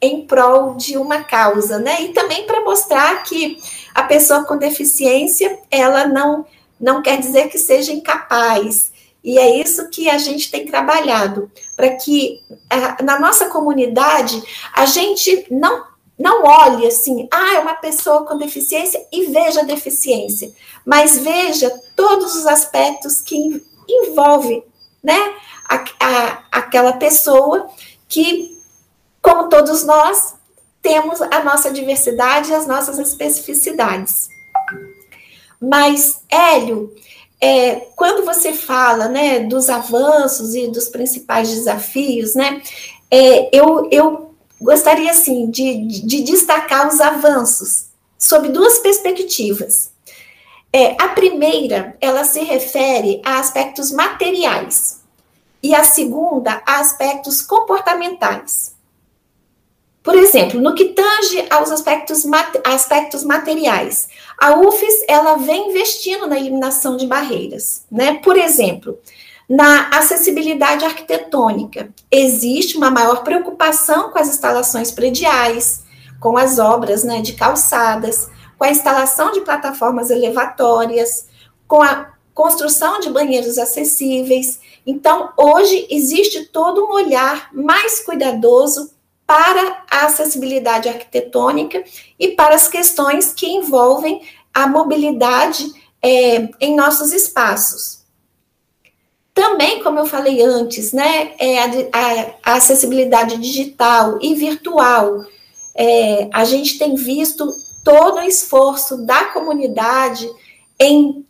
em 0.00 0.24
prol 0.24 0.76
de 0.76 0.96
uma 0.96 1.24
causa, 1.24 1.80
né? 1.80 2.00
E 2.02 2.12
também 2.12 2.46
para 2.46 2.62
mostrar 2.62 3.24
que 3.24 3.58
a 3.92 4.04
pessoa 4.04 4.44
com 4.44 4.56
deficiência, 4.56 5.58
ela 5.68 6.06
não 6.06 6.46
não 6.82 7.00
quer 7.00 7.18
dizer 7.20 7.48
que 7.48 7.58
seja 7.58 7.92
incapaz. 7.92 8.90
E 9.22 9.38
é 9.38 9.62
isso 9.62 9.88
que 9.88 10.10
a 10.10 10.18
gente 10.18 10.50
tem 10.50 10.66
trabalhado, 10.66 11.48
para 11.76 11.90
que 11.90 12.42
na 13.04 13.20
nossa 13.20 13.48
comunidade 13.50 14.42
a 14.74 14.84
gente 14.84 15.46
não, 15.48 15.86
não 16.18 16.42
olhe 16.42 16.88
assim, 16.88 17.28
ah, 17.32 17.54
é 17.54 17.60
uma 17.60 17.74
pessoa 17.74 18.26
com 18.26 18.36
deficiência 18.36 19.06
e 19.12 19.26
veja 19.26 19.60
a 19.60 19.64
deficiência, 19.64 20.52
mas 20.84 21.18
veja 21.18 21.70
todos 21.94 22.34
os 22.34 22.46
aspectos 22.48 23.20
que 23.20 23.64
envolve 23.88 24.64
né, 25.00 25.34
a, 25.68 25.84
a, 26.00 26.42
aquela 26.50 26.94
pessoa 26.94 27.70
que, 28.08 28.60
como 29.22 29.48
todos 29.48 29.84
nós, 29.84 30.34
temos 30.82 31.22
a 31.22 31.44
nossa 31.44 31.70
diversidade 31.70 32.50
e 32.50 32.54
as 32.54 32.66
nossas 32.66 32.98
especificidades. 32.98 34.31
Mas, 35.62 36.22
Hélio, 36.28 36.92
é, 37.40 37.76
quando 37.96 38.24
você 38.24 38.52
fala 38.52 39.08
né, 39.08 39.40
dos 39.40 39.68
avanços 39.68 40.54
e 40.54 40.68
dos 40.68 40.88
principais 40.88 41.48
desafios, 41.50 42.34
né, 42.34 42.60
é, 43.10 43.48
eu, 43.56 43.88
eu 43.90 44.34
gostaria 44.60 45.10
assim, 45.10 45.50
de, 45.50 45.86
de 45.86 46.22
destacar 46.22 46.88
os 46.88 47.00
avanços 47.00 47.86
sob 48.18 48.48
duas 48.48 48.78
perspectivas. 48.78 49.92
É, 50.72 50.96
a 51.00 51.08
primeira, 51.08 51.96
ela 52.00 52.24
se 52.24 52.40
refere 52.40 53.20
a 53.24 53.38
aspectos 53.38 53.92
materiais, 53.92 55.02
e 55.62 55.74
a 55.74 55.84
segunda, 55.84 56.60
a 56.66 56.80
aspectos 56.80 57.40
comportamentais. 57.40 58.74
Por 60.02 60.16
exemplo, 60.16 60.60
no 60.60 60.74
que 60.74 60.86
tange 60.86 61.46
aos 61.48 61.70
aspectos, 61.70 62.24
aspectos 62.64 63.22
materiais, 63.22 64.08
a 64.42 64.58
UFES 64.58 65.04
ela 65.06 65.36
vem 65.36 65.68
investindo 65.68 66.26
na 66.26 66.36
eliminação 66.36 66.96
de 66.96 67.06
barreiras, 67.06 67.84
né? 67.88 68.14
Por 68.14 68.36
exemplo, 68.36 68.98
na 69.48 69.88
acessibilidade 69.90 70.84
arquitetônica, 70.84 71.90
existe 72.10 72.76
uma 72.76 72.90
maior 72.90 73.22
preocupação 73.22 74.10
com 74.10 74.18
as 74.18 74.26
instalações 74.26 74.90
prediais, 74.90 75.84
com 76.18 76.36
as 76.36 76.58
obras 76.58 77.04
né, 77.04 77.20
de 77.20 77.34
calçadas, 77.34 78.28
com 78.58 78.64
a 78.64 78.70
instalação 78.70 79.30
de 79.30 79.42
plataformas 79.42 80.10
elevatórias, 80.10 81.28
com 81.68 81.80
a 81.80 82.10
construção 82.34 82.98
de 82.98 83.10
banheiros 83.10 83.58
acessíveis. 83.58 84.58
Então, 84.84 85.32
hoje 85.36 85.86
existe 85.88 86.46
todo 86.46 86.84
um 86.84 86.90
olhar 86.90 87.48
mais 87.52 88.00
cuidadoso 88.00 88.90
para 89.32 89.84
a 89.90 90.04
acessibilidade 90.04 90.90
arquitetônica 90.90 91.82
e 92.20 92.32
para 92.32 92.54
as 92.54 92.68
questões 92.68 93.32
que 93.32 93.46
envolvem 93.46 94.20
a 94.52 94.66
mobilidade 94.66 95.72
é, 96.02 96.50
em 96.60 96.76
nossos 96.76 97.14
espaços. 97.14 98.02
Também, 99.32 99.82
como 99.82 99.98
eu 99.98 100.04
falei 100.04 100.42
antes, 100.42 100.92
né, 100.92 101.32
é 101.38 101.62
a, 101.62 102.34
a, 102.44 102.54
acessibilidade 102.56 103.38
digital 103.38 104.18
e 104.20 104.34
virtual. 104.34 105.24
É, 105.74 106.28
a 106.30 106.44
gente 106.44 106.78
tem 106.78 106.94
visto 106.94 107.50
todo 107.82 108.16
o 108.16 108.22
esforço 108.24 108.98
da 109.06 109.24
comunidade 109.30 110.28
em 110.78 111.24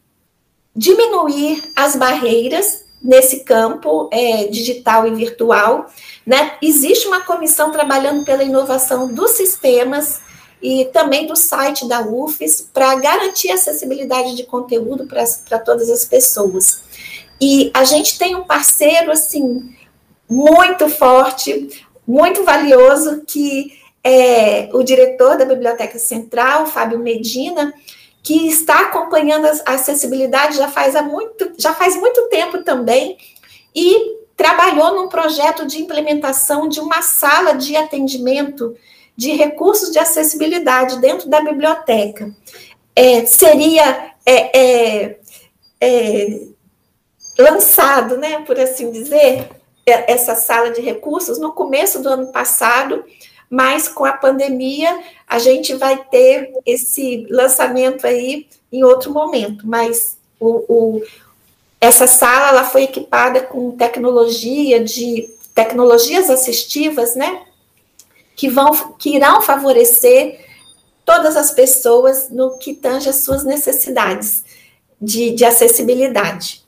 diminuir 0.74 1.72
as 1.76 1.94
barreiras 1.94 2.82
nesse 3.02 3.40
campo 3.40 4.08
é, 4.12 4.46
digital 4.46 5.06
e 5.06 5.14
virtual. 5.14 5.90
Né? 6.26 6.54
Existe 6.62 7.08
uma 7.08 7.22
comissão 7.22 7.72
trabalhando 7.72 8.24
pela 8.24 8.44
inovação 8.44 9.12
dos 9.12 9.32
sistemas 9.32 10.20
e 10.62 10.84
também 10.92 11.26
do 11.26 11.34
site 11.34 11.88
da 11.88 12.00
UFES 12.00 12.68
para 12.72 12.94
garantir 12.94 13.50
acessibilidade 13.50 14.36
de 14.36 14.44
conteúdo 14.44 15.06
para 15.06 15.58
todas 15.58 15.90
as 15.90 16.04
pessoas. 16.04 16.82
E 17.40 17.70
a 17.74 17.82
gente 17.82 18.16
tem 18.16 18.36
um 18.36 18.44
parceiro 18.44 19.10
assim 19.10 19.74
muito 20.30 20.88
forte, 20.88 21.84
muito 22.06 22.44
valioso, 22.44 23.22
que 23.26 23.72
é 24.04 24.68
o 24.72 24.82
diretor 24.84 25.36
da 25.36 25.44
Biblioteca 25.44 25.98
Central, 25.98 26.66
Fábio 26.66 26.98
Medina, 27.00 27.74
que 28.22 28.48
está 28.48 28.82
acompanhando 28.82 29.46
a 29.66 29.72
acessibilidade 29.72 30.56
já 30.56 30.68
faz, 30.68 30.94
há 30.94 31.02
muito, 31.02 31.52
já 31.58 31.74
faz 31.74 31.96
muito 31.96 32.28
tempo 32.28 32.62
também, 32.62 33.18
e 33.74 34.16
trabalhou 34.36 34.94
num 34.94 35.08
projeto 35.08 35.66
de 35.66 35.80
implementação 35.80 36.68
de 36.68 36.80
uma 36.80 37.02
sala 37.02 37.54
de 37.54 37.76
atendimento 37.76 38.76
de 39.16 39.32
recursos 39.32 39.90
de 39.90 39.98
acessibilidade 39.98 41.00
dentro 41.00 41.28
da 41.28 41.40
biblioteca. 41.40 42.32
É, 42.94 43.26
seria 43.26 44.12
é, 44.24 44.58
é, 44.58 45.16
é 45.80 46.40
lançado, 47.38 48.16
né, 48.18 48.40
por 48.40 48.58
assim 48.58 48.90
dizer, 48.90 49.48
é, 49.86 50.12
essa 50.12 50.34
sala 50.34 50.70
de 50.70 50.80
recursos 50.80 51.38
no 51.38 51.52
começo 51.52 52.00
do 52.02 52.08
ano 52.08 52.32
passado, 52.32 53.04
mas 53.52 53.86
com 53.86 54.06
a 54.06 54.14
pandemia 54.14 54.98
a 55.28 55.38
gente 55.38 55.74
vai 55.74 56.02
ter 56.04 56.54
esse 56.64 57.26
lançamento 57.28 58.06
aí 58.06 58.46
em 58.72 58.82
outro 58.82 59.12
momento. 59.12 59.66
Mas 59.68 60.16
o, 60.40 60.64
o, 60.66 61.02
essa 61.78 62.06
sala 62.06 62.48
ela 62.48 62.64
foi 62.64 62.84
equipada 62.84 63.42
com 63.42 63.72
tecnologia 63.72 64.82
de 64.82 65.28
tecnologias 65.54 66.30
assistivas, 66.30 67.14
né? 67.14 67.42
Que 68.34 68.48
vão 68.48 68.94
que 68.94 69.16
irão 69.16 69.42
favorecer 69.42 70.40
todas 71.04 71.36
as 71.36 71.50
pessoas 71.50 72.30
no 72.30 72.56
que 72.56 72.72
tange 72.72 73.10
as 73.10 73.16
suas 73.16 73.44
necessidades 73.44 74.44
de, 74.98 75.30
de 75.32 75.44
acessibilidade. 75.44 76.64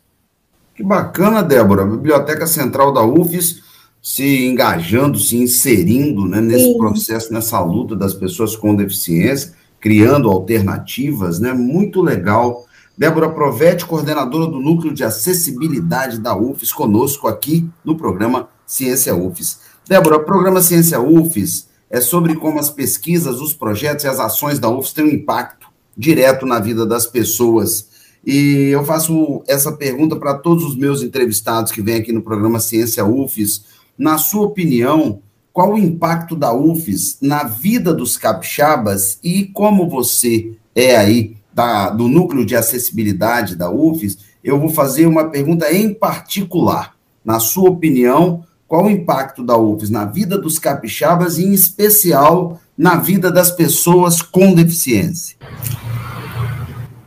Que 0.75 0.83
bacana, 0.83 1.43
Débora. 1.43 1.87
Biblioteca 1.87 2.47
Central 2.47 2.93
da 2.93 3.03
UFES 3.03 3.64
se 4.05 4.45
engajando, 4.45 5.19
se 5.19 5.39
inserindo 5.39 6.27
né, 6.27 6.39
nesse 6.39 6.67
Sim. 6.67 6.77
processo, 6.77 7.33
nessa 7.33 7.59
luta 7.61 7.97
das 7.97 8.13
pessoas 8.13 8.55
com 8.55 8.77
deficiência, 8.77 9.55
criando 9.81 10.29
alternativas, 10.29 11.41
né? 11.41 11.55
Muito 11.55 12.03
legal. 12.03 12.67
Débora 12.99 13.31
Provete, 13.31 13.87
coordenadora 13.87 14.47
do 14.47 14.61
Núcleo 14.61 14.93
de 14.93 15.03
Acessibilidade 15.03 16.21
da 16.21 16.37
UFES, 16.37 16.71
conosco 16.71 17.27
aqui 17.27 17.67
no 17.83 17.97
programa 17.97 18.51
Ciência 18.67 19.17
UFES. 19.17 19.61
Débora, 19.89 20.17
o 20.17 20.25
programa 20.25 20.61
Ciência 20.61 21.01
UFES 21.01 21.69
é 21.89 21.99
sobre 21.99 22.37
como 22.37 22.61
as 22.61 22.69
pesquisas, 22.69 23.41
os 23.41 23.55
projetos 23.55 24.05
e 24.05 24.09
as 24.09 24.21
ações 24.21 24.59
da 24.59 24.69
UFES 24.69 24.93
têm 24.93 25.07
um 25.07 25.09
impacto 25.09 25.69
direto 25.97 26.45
na 26.45 26.61
vida 26.61 26.85
das 26.85 27.07
pessoas. 27.07 27.89
E 28.27 28.69
eu 28.71 28.85
faço 28.85 29.43
essa 29.49 29.73
pergunta 29.73 30.17
para 30.17 30.35
todos 30.35 30.63
os 30.63 30.77
meus 30.77 31.03
entrevistados 31.03 31.73
que 31.73 31.81
vêm 31.81 31.97
aqui 31.97 32.13
no 32.13 32.23
programa 32.23 32.61
Ciência 32.61 33.03
UFES. 33.03 33.73
Na 33.97 34.19
sua 34.19 34.47
opinião, 34.47 35.21
qual 35.53 35.75
o 35.75 35.79
impacto 35.79 36.35
da 36.35 36.53
UFES 36.53 37.19
na 37.23 37.45
vida 37.45 37.95
dos 37.95 38.17
capixabas 38.17 39.19
e 39.23 39.45
como 39.45 39.89
você 39.89 40.53
é 40.75 40.97
aí 40.97 41.37
da, 41.53 41.91
do 41.91 42.09
núcleo 42.09 42.45
de 42.45 42.57
acessibilidade 42.57 43.55
da 43.55 43.71
UFES, 43.71 44.19
eu 44.43 44.59
vou 44.59 44.69
fazer 44.69 45.07
uma 45.07 45.31
pergunta 45.31 45.73
em 45.73 45.95
particular. 45.95 46.97
Na 47.25 47.39
sua 47.39 47.71
opinião, 47.71 48.45
qual 48.67 48.87
o 48.87 48.91
impacto 48.91 49.45
da 49.45 49.57
UFES 49.57 49.91
na 49.91 50.05
vida 50.05 50.37
dos 50.37 50.59
capixabas 50.59 51.39
e, 51.39 51.45
em 51.45 51.53
especial, 51.53 52.61
na 52.77 52.97
vida 52.97 53.31
das 53.31 53.53
pessoas 53.53 54.21
com 54.21 54.53
deficiência? 54.53 55.37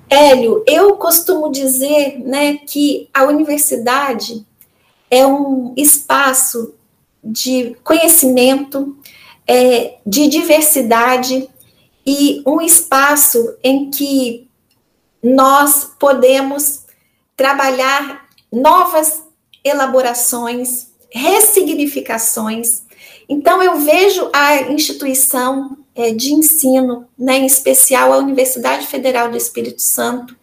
Hélio, 0.10 0.63
eu 0.65 0.95
costumo 0.95 1.52
dizer 1.52 2.19
né, 2.26 2.60
que 2.65 3.10
a 3.13 3.26
universidade 3.26 4.45
é 5.12 5.28
um 5.28 5.73
espaço 5.76 6.73
de 7.27 7.75
conhecimento, 7.83 8.97
é, 9.45 9.97
de 10.05 10.27
diversidade 10.27 11.49
e 12.05 12.41
um 12.45 12.61
espaço 12.61 13.55
em 13.63 13.89
que 13.89 14.47
nós 15.21 15.91
podemos 15.99 16.85
trabalhar 17.35 18.27
novas 18.51 19.23
elaborações, 19.63 20.87
ressignificações. 21.11 22.83
Então, 23.27 23.61
eu 23.61 23.79
vejo 23.79 24.29
a 24.33 24.61
instituição 24.71 25.77
é, 25.93 26.11
de 26.11 26.33
ensino, 26.33 27.07
né, 27.17 27.39
em 27.39 27.45
especial 27.45 28.13
a 28.13 28.17
Universidade 28.17 28.87
Federal 28.87 29.29
do 29.29 29.37
Espírito 29.37 29.81
Santo, 29.81 30.35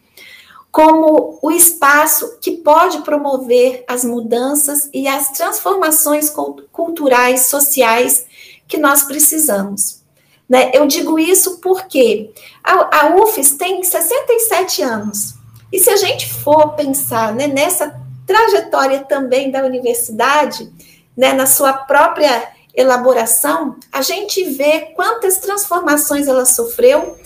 como 0.75 1.39
o 1.41 1.53
espaço 1.53 2.37
que 2.41 2.51
pode 2.51 3.03
promover 3.03 3.85
as 3.87 4.05
mudanças 4.05 4.91
e 4.93 5.07
as 5.07 5.29
transformações 5.29 6.29
culturais, 6.73 7.43
sociais 7.47 8.27
que 8.67 8.77
nós 8.77 9.05
precisamos. 9.05 10.03
Né? 10.49 10.73
Eu 10.75 10.85
digo 10.89 11.17
isso 11.17 11.61
porque 11.61 12.33
a, 12.61 13.03
a 13.03 13.17
UFES 13.23 13.53
tem 13.53 13.85
67 13.85 14.83
anos, 14.83 15.35
e 15.73 15.79
se 15.79 15.91
a 15.91 15.97
gente 15.97 16.29
for 16.29 16.75
pensar 16.75 17.33
né, 17.33 17.47
nessa 17.47 17.95
trajetória 18.27 19.05
também 19.05 19.53
da 19.53 19.63
universidade, 19.63 20.73
né, 21.17 21.33
na 21.35 21.47
sua 21.47 21.73
própria 21.73 22.49
elaboração, 22.75 23.77
a 23.93 24.03
gente 24.03 24.43
vê 24.43 24.81
quantas 24.97 25.39
transformações 25.39 26.27
ela 26.27 26.45
sofreu 26.45 27.17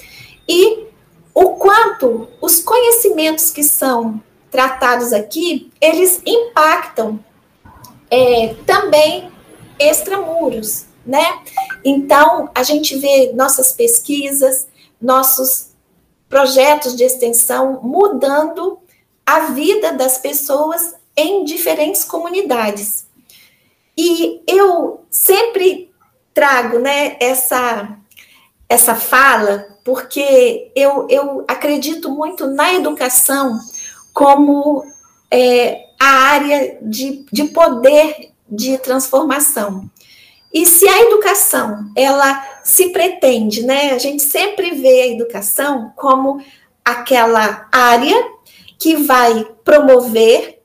e 0.47 0.88
o 1.35 1.57
quanto 1.57 2.29
os 2.41 2.61
conhecimentos 2.61 3.51
que 3.51 3.63
são 3.63 4.23
tratados 4.51 5.13
aqui, 5.13 5.71
eles 5.81 6.21
impactam 6.25 7.23
é, 8.11 8.55
também 8.67 9.31
extramuros, 9.79 10.87
né? 11.05 11.43
Então, 11.85 12.51
a 12.55 12.63
gente 12.63 12.99
vê 12.99 13.33
nossas 13.35 13.73
pesquisas, 13.73 14.67
nossos 15.01 15.69
projetos 16.29 16.97
de 16.97 17.05
extensão 17.05 17.81
mudando 17.83 18.79
a 19.25 19.51
vida 19.51 19.93
das 19.93 20.19
pessoas 20.19 20.95
em 21.17 21.45
diferentes 21.45 22.05
comunidades. 22.05 23.07
E 23.97 24.43
eu 24.47 25.05
sempre 25.11 25.91
trago 26.33 26.79
né, 26.79 27.17
essa, 27.21 27.99
essa 28.69 28.95
fala, 28.95 29.77
porque 29.89 30.71
eu, 30.77 31.07
eu 31.09 31.47
acredito 31.49 32.11
muito 32.11 32.47
na 32.47 32.75
educação 32.75 33.59
como 34.13 34.85
é, 35.31 35.87
a 35.99 36.07
área 36.07 36.77
de, 36.83 37.25
de 37.33 37.45
poder 37.45 38.33
de 38.47 38.77
transformação. 38.77 39.89
E 40.53 40.67
se 40.67 40.87
a 40.87 41.01
educação, 41.05 41.91
ela 41.97 42.47
se 42.63 42.91
pretende, 42.91 43.63
né? 43.63 43.93
A 43.93 43.99
gente 43.99 44.23
sempre 44.23 44.73
vê 44.73 45.01
a 45.01 45.09
educação 45.09 45.91
como 45.97 46.39
aquela 46.85 47.67
área 47.73 48.31
que 48.79 48.95
vai 48.95 49.43
promover, 49.65 50.61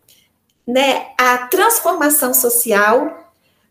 né, 0.68 1.08
a 1.18 1.48
transformação 1.48 2.34
social, 2.34 3.23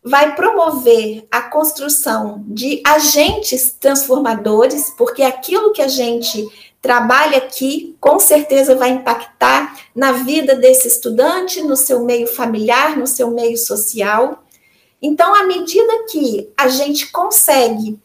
vai 0.05 0.35
promover 0.35 1.27
a 1.31 1.43
construção 1.43 2.43
de 2.47 2.83
agentes 2.85 3.77
transformadores, 3.79 4.91
porque 4.97 5.23
aquilo 5.23 5.73
que 5.73 5.81
a 5.81 5.89
gente 5.89 6.49
trabalha 6.81 7.39
aqui, 7.39 7.97
com 8.01 8.19
certeza 8.19 8.75
vai 8.75 8.91
impactar 8.91 9.79
na 9.95 10.11
vida 10.11 10.57
desse 10.57 10.89
estudante, 10.89 11.63
no 11.63 11.77
seu 11.77 12.05
meio 12.05 12.27
familiar, 12.27 12.97
no 12.97 13.07
seu 13.07 13.31
meio 13.31 13.57
social. 13.57 14.43
Então, 15.01 15.33
à 15.33 15.45
medida 15.45 16.05
que 16.11 16.51
a 16.57 16.69
gente 16.69 17.13
consegue 17.13 17.97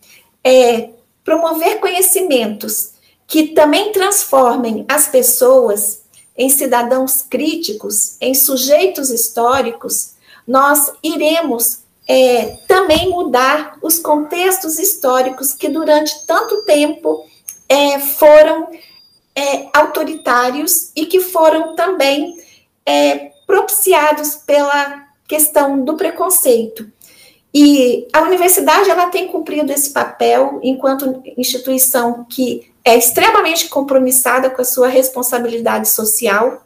é, 0.43 0.91
promover 1.23 1.79
conhecimentos 1.79 2.91
que 3.25 3.47
também 3.49 3.91
transformem 3.91 4.85
as 4.87 5.07
pessoas 5.07 6.03
em 6.37 6.47
cidadãos 6.47 7.23
críticos, 7.23 8.15
em 8.21 8.35
sujeitos 8.35 9.09
históricos, 9.09 10.13
nós 10.47 10.91
iremos 11.03 11.79
é, 12.07 12.57
também 12.67 13.09
mudar 13.09 13.77
os 13.81 13.99
contextos 13.99 14.79
históricos 14.79 15.53
que 15.53 15.67
durante 15.67 16.25
tanto 16.25 16.63
tempo 16.63 17.25
é, 17.67 17.99
foram 17.99 18.69
é, 19.35 19.67
autoritários 19.73 20.91
e 20.95 21.05
que 21.05 21.19
foram 21.19 21.75
também 21.75 22.37
é, 22.85 23.31
propiciados 23.45 24.35
pela 24.35 25.05
questão 25.27 25.83
do 25.83 25.95
preconceito. 25.95 26.89
E 27.53 28.07
a 28.13 28.21
universidade 28.21 28.89
ela 28.89 29.09
tem 29.09 29.27
cumprido 29.27 29.71
esse 29.71 29.89
papel 29.91 30.59
enquanto 30.63 31.21
instituição 31.37 32.25
que 32.29 32.71
é 32.85 32.95
extremamente 32.95 33.67
compromissada 33.67 34.49
com 34.49 34.61
a 34.61 34.65
sua 34.65 34.87
responsabilidade 34.87 35.89
social. 35.89 36.65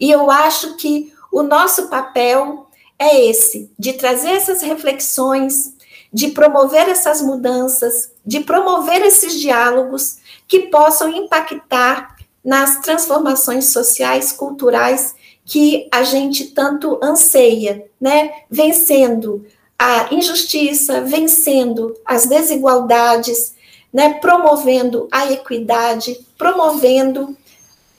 E 0.00 0.10
eu 0.10 0.30
acho 0.30 0.76
que 0.76 1.12
o 1.30 1.42
nosso 1.42 1.88
papel 1.88 2.66
é 3.02 3.26
esse, 3.26 3.68
de 3.76 3.94
trazer 3.94 4.30
essas 4.30 4.62
reflexões, 4.62 5.74
de 6.12 6.28
promover 6.28 6.88
essas 6.88 7.20
mudanças, 7.20 8.12
de 8.24 8.40
promover 8.40 9.02
esses 9.02 9.40
diálogos 9.40 10.18
que 10.46 10.60
possam 10.60 11.08
impactar 11.08 12.16
nas 12.44 12.80
transformações 12.80 13.72
sociais, 13.72 14.30
culturais 14.30 15.16
que 15.44 15.88
a 15.90 16.04
gente 16.04 16.52
tanto 16.52 17.00
anseia, 17.02 17.84
né? 18.00 18.30
Vencendo 18.48 19.44
a 19.76 20.14
injustiça, 20.14 21.00
vencendo 21.00 21.96
as 22.06 22.26
desigualdades, 22.26 23.54
né? 23.92 24.14
Promovendo 24.20 25.08
a 25.10 25.32
equidade, 25.32 26.24
promovendo 26.38 27.36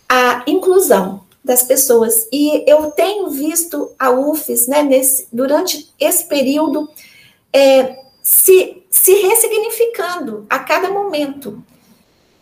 a 0.07 0.43
inclusão 0.47 1.23
das 1.43 1.63
pessoas. 1.63 2.27
E 2.31 2.63
eu 2.69 2.91
tenho 2.91 3.29
visto 3.29 3.91
a 3.99 4.11
UFES, 4.11 4.67
né, 4.67 4.81
nesse, 4.81 5.27
durante 5.31 5.93
esse 5.99 6.25
período, 6.25 6.89
é, 7.51 7.97
se, 8.21 8.83
se 8.89 9.13
ressignificando 9.13 10.45
a 10.49 10.59
cada 10.59 10.89
momento, 10.89 11.61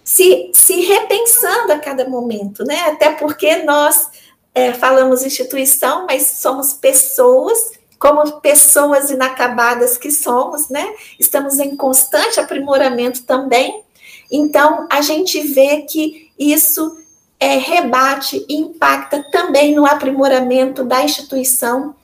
se, 0.04 0.52
se 0.54 0.82
repensando 0.82 1.74
a 1.74 1.80
cada 1.80 2.08
momento, 2.08 2.64
né? 2.64 2.82
Até 2.82 3.12
porque 3.14 3.58
nós 3.64 4.08
é, 4.54 4.74
falamos 4.74 5.24
instituição, 5.24 6.06
mas 6.06 6.24
somos 6.38 6.74
pessoas, 6.74 7.72
como 7.98 8.40
pessoas 8.42 9.10
inacabadas 9.10 9.98
que 9.98 10.12
somos, 10.12 10.70
né? 10.70 10.96
Estamos 11.20 11.60
em 11.60 11.76
constante 11.76 12.40
aprimoramento 12.40 13.24
também. 13.24 13.84
Então, 14.30 14.88
a 14.90 15.02
gente 15.02 15.40
vê 15.42 15.82
que 15.82 16.32
isso 16.38 17.01
é, 17.42 17.58
rebate 17.58 18.46
e 18.48 18.56
impacta 18.56 19.26
também 19.32 19.74
no 19.74 19.84
aprimoramento 19.84 20.84
da 20.86 21.04
instituição 21.04 21.96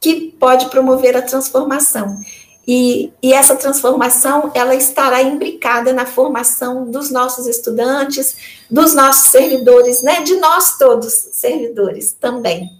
que 0.00 0.32
pode 0.40 0.70
promover 0.70 1.14
a 1.14 1.20
transformação. 1.20 2.18
E, 2.66 3.12
e, 3.22 3.32
essa 3.32 3.56
transformação 3.56 4.50
ela 4.54 4.74
estará 4.74 5.22
imbricada 5.22 5.92
na 5.92 6.06
formação 6.06 6.90
dos 6.90 7.10
nossos 7.10 7.46
estudantes, 7.46 8.36
dos 8.70 8.94
nossos 8.94 9.30
servidores, 9.30 10.02
né, 10.02 10.22
de 10.22 10.36
nós 10.36 10.78
todos 10.78 11.12
servidores 11.32 12.16
também. 12.18 12.70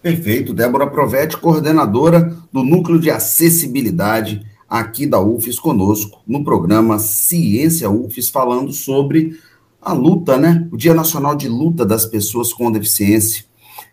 Perfeito, 0.00 0.52
Débora 0.52 0.86
Provetti, 0.88 1.36
coordenadora 1.36 2.36
do 2.52 2.62
Núcleo 2.62 3.00
de 3.00 3.10
Acessibilidade 3.10 4.44
aqui 4.68 5.06
da 5.06 5.20
UFES 5.20 5.58
conosco 5.58 6.20
no 6.26 6.44
programa 6.44 6.98
Ciência 6.98 7.90
UFES 7.90 8.28
falando 8.28 8.72
sobre 8.72 9.38
a 9.84 9.92
luta, 9.92 10.38
né? 10.38 10.66
O 10.72 10.76
Dia 10.76 10.94
Nacional 10.94 11.36
de 11.36 11.48
Luta 11.48 11.84
das 11.84 12.06
Pessoas 12.06 12.52
com 12.52 12.72
Deficiência. 12.72 13.44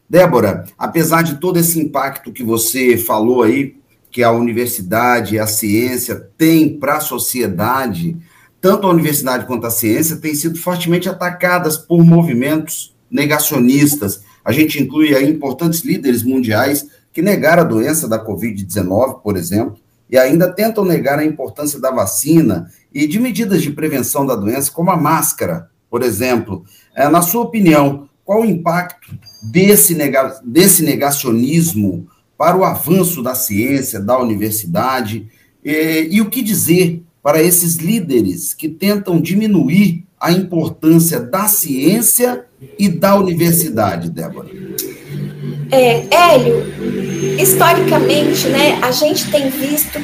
Débora, 0.09 0.65
apesar 0.77 1.21
de 1.21 1.35
todo 1.35 1.57
esse 1.57 1.79
impacto 1.79 2.31
que 2.31 2.43
você 2.43 2.97
falou 2.97 3.43
aí, 3.43 3.75
que 4.09 4.23
a 4.23 4.31
universidade, 4.31 5.39
a 5.39 5.47
ciência 5.47 6.29
tem 6.37 6.77
para 6.77 6.97
a 6.97 7.01
sociedade, 7.01 8.17
tanto 8.59 8.85
a 8.85 8.89
universidade 8.89 9.45
quanto 9.45 9.65
a 9.65 9.71
ciência 9.71 10.17
têm 10.17 10.35
sido 10.35 10.57
fortemente 10.57 11.07
atacadas 11.07 11.77
por 11.77 12.03
movimentos 12.03 12.95
negacionistas. 13.09 14.21
A 14.43 14.51
gente 14.51 14.81
inclui 14.81 15.15
aí 15.15 15.29
importantes 15.29 15.81
líderes 15.81 16.23
mundiais 16.23 16.87
que 17.13 17.21
negaram 17.21 17.63
a 17.63 17.65
doença 17.65 18.07
da 18.07 18.23
Covid-19, 18.23 19.21
por 19.21 19.37
exemplo, 19.37 19.77
e 20.09 20.17
ainda 20.17 20.51
tentam 20.51 20.83
negar 20.83 21.19
a 21.19 21.25
importância 21.25 21.79
da 21.79 21.89
vacina 21.89 22.69
e 22.93 23.07
de 23.07 23.17
medidas 23.17 23.61
de 23.61 23.71
prevenção 23.71 24.25
da 24.25 24.35
doença, 24.35 24.69
como 24.69 24.91
a 24.91 24.97
máscara, 24.97 25.70
por 25.91 26.01
exemplo. 26.01 26.63
É, 26.95 27.09
na 27.09 27.21
sua 27.21 27.41
opinião, 27.41 28.07
qual 28.23 28.41
o 28.41 28.45
impacto 28.45 29.13
desse, 29.43 29.93
nega 29.93 30.39
desse 30.43 30.83
negacionismo 30.83 32.07
para 32.37 32.57
o 32.57 32.63
avanço 32.63 33.21
da 33.21 33.35
ciência, 33.35 33.99
da 33.99 34.17
universidade? 34.17 35.27
E, 35.63 36.07
e 36.09 36.21
o 36.21 36.29
que 36.29 36.41
dizer 36.41 37.03
para 37.21 37.43
esses 37.43 37.75
líderes 37.75 38.53
que 38.53 38.69
tentam 38.69 39.19
diminuir 39.19 40.05
a 40.19 40.31
importância 40.31 41.19
da 41.19 41.47
ciência 41.47 42.45
e 42.79 42.87
da 42.87 43.15
universidade, 43.15 44.09
Débora? 44.09 44.49
É, 45.71 46.05
Hélio, 46.13 46.63
historicamente, 47.39 48.47
né, 48.47 48.79
a 48.81 48.91
gente 48.91 49.29
tem 49.31 49.49
visto 49.49 49.99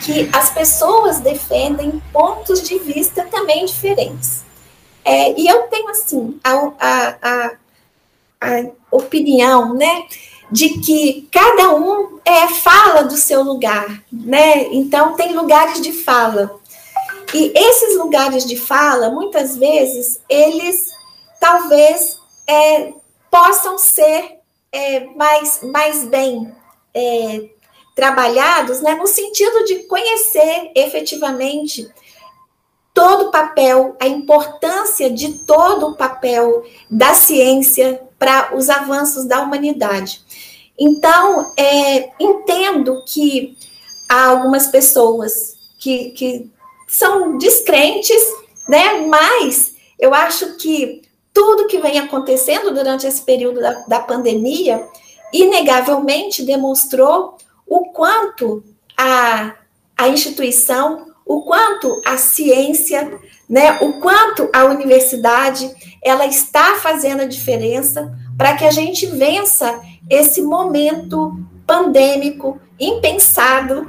que 0.00 0.28
as 0.32 0.50
pessoas 0.50 1.20
defendem 1.20 2.00
pontos 2.12 2.62
de 2.62 2.78
vista 2.78 3.24
também 3.24 3.66
diferentes. 3.66 4.47
É, 5.08 5.40
e 5.40 5.48
eu 5.48 5.62
tenho, 5.68 5.88
assim, 5.88 6.38
a, 6.44 6.52
a, 6.78 7.16
a, 7.22 7.52
a, 8.42 8.64
opinião, 8.90 9.72
né, 9.72 10.06
de 10.52 10.68
que 10.80 11.26
cada 11.32 11.74
um 11.74 12.18
é, 12.24 12.48
fala 12.48 13.02
do 13.04 13.16
seu 13.16 13.42
lugar, 13.42 14.02
né, 14.12 14.64
então 14.70 15.14
tem 15.14 15.34
lugares 15.34 15.80
de 15.80 15.92
fala. 15.92 16.58
E 17.32 17.52
esses 17.54 17.96
lugares 17.96 18.44
de 18.44 18.56
fala, 18.56 19.10
muitas 19.10 19.56
vezes, 19.56 20.20
eles 20.28 20.90
talvez 21.40 22.18
é, 22.46 22.92
possam 23.30 23.78
ser 23.78 24.38
é, 24.70 25.06
mais, 25.16 25.60
mais 25.62 26.04
bem 26.04 26.54
é, 26.92 27.48
trabalhados, 27.96 28.82
né, 28.82 28.94
no 28.94 29.06
sentido 29.06 29.64
de 29.64 29.84
conhecer 29.84 30.70
efetivamente 30.74 31.90
todo 32.98 33.28
o 33.28 33.30
papel, 33.30 33.94
a 34.00 34.08
importância 34.08 35.08
de 35.08 35.34
todo 35.44 35.86
o 35.86 35.94
papel 35.94 36.64
da 36.90 37.14
ciência 37.14 38.02
para 38.18 38.56
os 38.56 38.68
avanços 38.68 39.24
da 39.24 39.40
humanidade. 39.40 40.20
Então, 40.76 41.52
é, 41.56 42.10
entendo 42.18 43.04
que 43.06 43.56
há 44.08 44.26
algumas 44.26 44.66
pessoas 44.66 45.56
que, 45.78 46.10
que 46.10 46.50
são 46.88 47.38
descrentes, 47.38 48.20
né? 48.68 49.06
Mas 49.06 49.76
eu 49.96 50.12
acho 50.12 50.56
que 50.56 51.02
tudo 51.32 51.68
que 51.68 51.78
vem 51.78 52.00
acontecendo 52.00 52.74
durante 52.74 53.06
esse 53.06 53.22
período 53.22 53.60
da, 53.60 53.74
da 53.86 54.00
pandemia, 54.00 54.84
inegavelmente 55.32 56.42
demonstrou 56.42 57.38
o 57.64 57.92
quanto 57.92 58.64
a, 58.96 59.54
a 59.96 60.08
instituição 60.08 61.07
o 61.28 61.42
quanto 61.42 62.00
a 62.06 62.16
ciência, 62.16 63.20
né, 63.46 63.78
o 63.82 64.00
quanto 64.00 64.48
a 64.50 64.64
universidade, 64.64 65.70
ela 66.02 66.26
está 66.26 66.76
fazendo 66.76 67.20
a 67.20 67.26
diferença 67.26 68.16
para 68.36 68.56
que 68.56 68.64
a 68.64 68.70
gente 68.70 69.04
vença 69.04 69.78
esse 70.08 70.40
momento 70.40 71.38
pandêmico 71.66 72.58
impensado, 72.80 73.86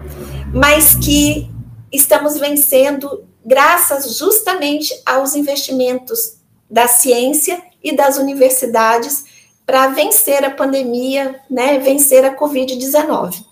mas 0.54 0.96
que 0.96 1.50
estamos 1.94 2.38
vencendo 2.38 3.24
graças 3.46 4.18
justamente 4.18 4.94
aos 5.06 5.34
investimentos 5.34 6.40
da 6.70 6.90
ciência 6.90 7.64
e 7.82 7.96
das 7.96 8.18
universidades 8.18 9.24
para 9.66 9.88
vencer 9.88 10.44
a 10.44 10.52
pandemia, 10.52 11.40
né, 11.50 11.80
vencer 11.80 12.26
a 12.26 12.36
Covid-19. 12.36 13.46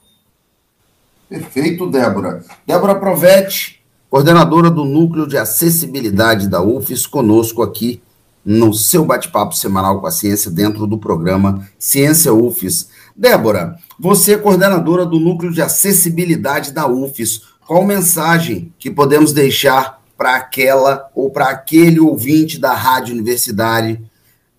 Perfeito, 1.30 1.88
Débora. 1.88 2.44
Débora 2.66 2.96
Provetti, 2.96 3.77
coordenadora 4.10 4.72
do 4.72 4.86
Núcleo 4.86 5.28
de 5.28 5.38
Acessibilidade 5.38 6.48
da 6.48 6.62
UFES, 6.62 7.06
conosco 7.06 7.62
aqui 7.62 8.02
no 8.44 8.74
seu 8.74 9.04
bate-papo 9.04 9.54
semanal 9.54 10.00
com 10.00 10.08
a 10.08 10.12
ciência 10.12 10.50
dentro 10.50 10.88
do 10.88 10.98
programa 10.98 11.68
Ciência 11.78 12.34
UFES. 12.34 12.88
Débora, 13.16 13.78
você 14.00 14.36
é 14.36 14.38
coordenadora 14.38 15.06
do 15.06 15.20
Núcleo 15.20 15.52
de 15.52 15.62
Acessibilidade 15.62 16.72
da 16.72 16.88
UFES. 16.88 17.42
Qual 17.68 17.84
mensagem 17.86 18.74
que 18.80 18.90
podemos 18.90 19.34
deixar 19.34 20.02
para 20.18 20.38
aquela 20.38 21.12
ou 21.14 21.30
para 21.30 21.50
aquele 21.50 22.00
ouvinte 22.00 22.58
da 22.58 22.74
rádio 22.74 23.14
universitária, 23.14 24.02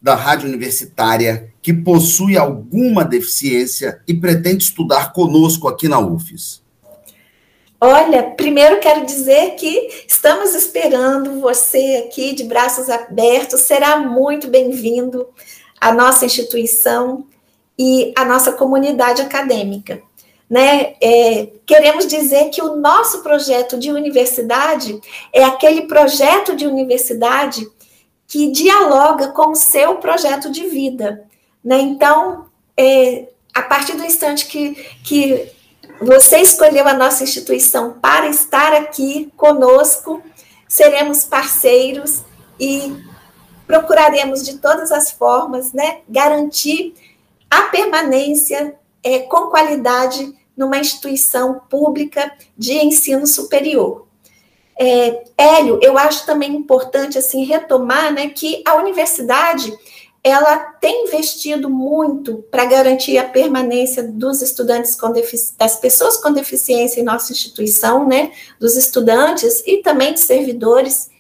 da 0.01 0.15
rádio 0.15 0.47
universitária 0.47 1.49
que 1.63 1.73
possui 1.73 2.37
alguma 2.37 3.03
deficiência 3.03 4.01
e 4.07 4.13
pretende 4.13 4.65
estudar 4.65 5.15
conosco 5.15 5.67
aqui 5.67 5.89
na 5.89 5.99
UFES? 5.99 6.68
Olha, 7.81 8.25
primeiro 8.25 8.81
quero 8.81 9.07
dizer 9.07 9.55
que 9.55 10.05
estamos 10.09 10.53
esperando 10.53 11.41
você 11.41 12.05
aqui 12.05 12.35
de 12.35 12.43
braços 12.43 12.91
abertos, 12.91 13.61
será 13.61 13.99
muito 14.01 14.49
bem-vindo 14.49 15.29
à 15.81 15.93
nossa 15.93 16.27
instituição 16.27 17.25
e 17.79 18.13
à 18.17 18.25
nossa 18.25 18.51
comunidade 18.51 19.23
acadêmica. 19.23 20.03
Né? 20.51 20.97
É, 21.01 21.51
queremos 21.65 22.09
dizer 22.09 22.51
que 22.51 22.61
o 22.61 22.75
nosso 22.75 23.23
projeto 23.23 23.79
de 23.79 23.93
universidade 23.93 25.01
é 25.33 25.45
aquele 25.45 25.83
projeto 25.83 26.57
de 26.57 26.67
universidade 26.67 27.65
que 28.27 28.51
dialoga 28.51 29.29
com 29.29 29.53
o 29.53 29.57
seu 29.57 29.97
projeto 29.97 30.51
de 30.51 30.67
vida. 30.67 31.25
Né? 31.63 31.79
Então, 31.79 32.47
é, 32.77 33.29
a 33.55 33.63
partir 33.63 33.97
do 33.97 34.05
instante 34.05 34.47
que, 34.47 34.75
que 35.05 35.58
você 36.01 36.39
escolheu 36.39 36.87
a 36.87 36.95
nossa 36.95 37.25
instituição 37.25 37.95
para 38.01 38.29
estar 38.29 38.73
aqui 38.73 39.33
conosco, 39.37 40.23
seremos 40.69 41.25
parceiros 41.25 42.23
e 42.59 42.95
procuraremos 43.67 44.45
de 44.45 44.59
todas 44.59 44.91
as 44.93 45.11
formas, 45.11 45.73
né, 45.73 46.01
garantir 46.09 46.95
a 47.51 47.63
permanência 47.63 48.75
é, 49.03 49.21
com 49.21 49.49
qualidade 49.49 50.35
numa 50.57 50.79
instituição 50.79 51.61
pública 51.69 52.33
de 52.57 52.75
ensino 52.75 53.27
superior. 53.27 54.07
É, 54.81 55.25
Hélio, 55.37 55.79
eu 55.83 55.99
acho 55.99 56.25
também 56.25 56.55
importante 56.55 57.19
assim 57.19 57.45
retomar, 57.45 58.13
né, 58.13 58.29
que 58.29 58.63
a 58.67 58.77
universidade 58.77 59.77
ela 60.29 60.57
tem 60.57 61.07
investido 61.07 61.69
muito 61.69 62.45
para 62.51 62.65
garantir 62.65 63.19
a 63.19 63.25
permanência 63.29 64.03
dos 64.03 64.43
estudantes 64.43 64.95
com 64.95 65.13
das 65.57 65.77
pessoas 65.77 66.17
com 66.17 66.33
deficiência 66.33 67.01
em 67.01 67.05
nossa 67.05 67.33
instituição, 67.33 68.07
né, 68.07 68.33
dos 68.59 68.77
estudantes 68.77 69.63
e 69.67 69.79
também 69.79 70.13
dos 70.13 70.23
servidores. 70.23 71.11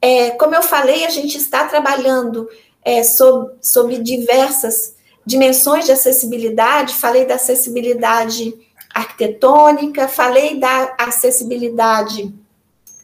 É, 0.00 0.30
como 0.32 0.54
eu 0.54 0.62
falei, 0.62 1.04
a 1.04 1.10
gente 1.10 1.36
está 1.36 1.66
trabalhando 1.66 2.48
é, 2.84 3.02
sobre, 3.02 3.54
sobre 3.60 3.98
diversas 3.98 4.94
dimensões 5.24 5.84
de 5.84 5.92
acessibilidade. 5.92 6.94
Falei 6.94 7.26
da 7.26 7.34
acessibilidade 7.34 8.54
arquitetônica, 8.94 10.06
falei 10.08 10.58
da 10.58 10.94
acessibilidade 10.98 12.32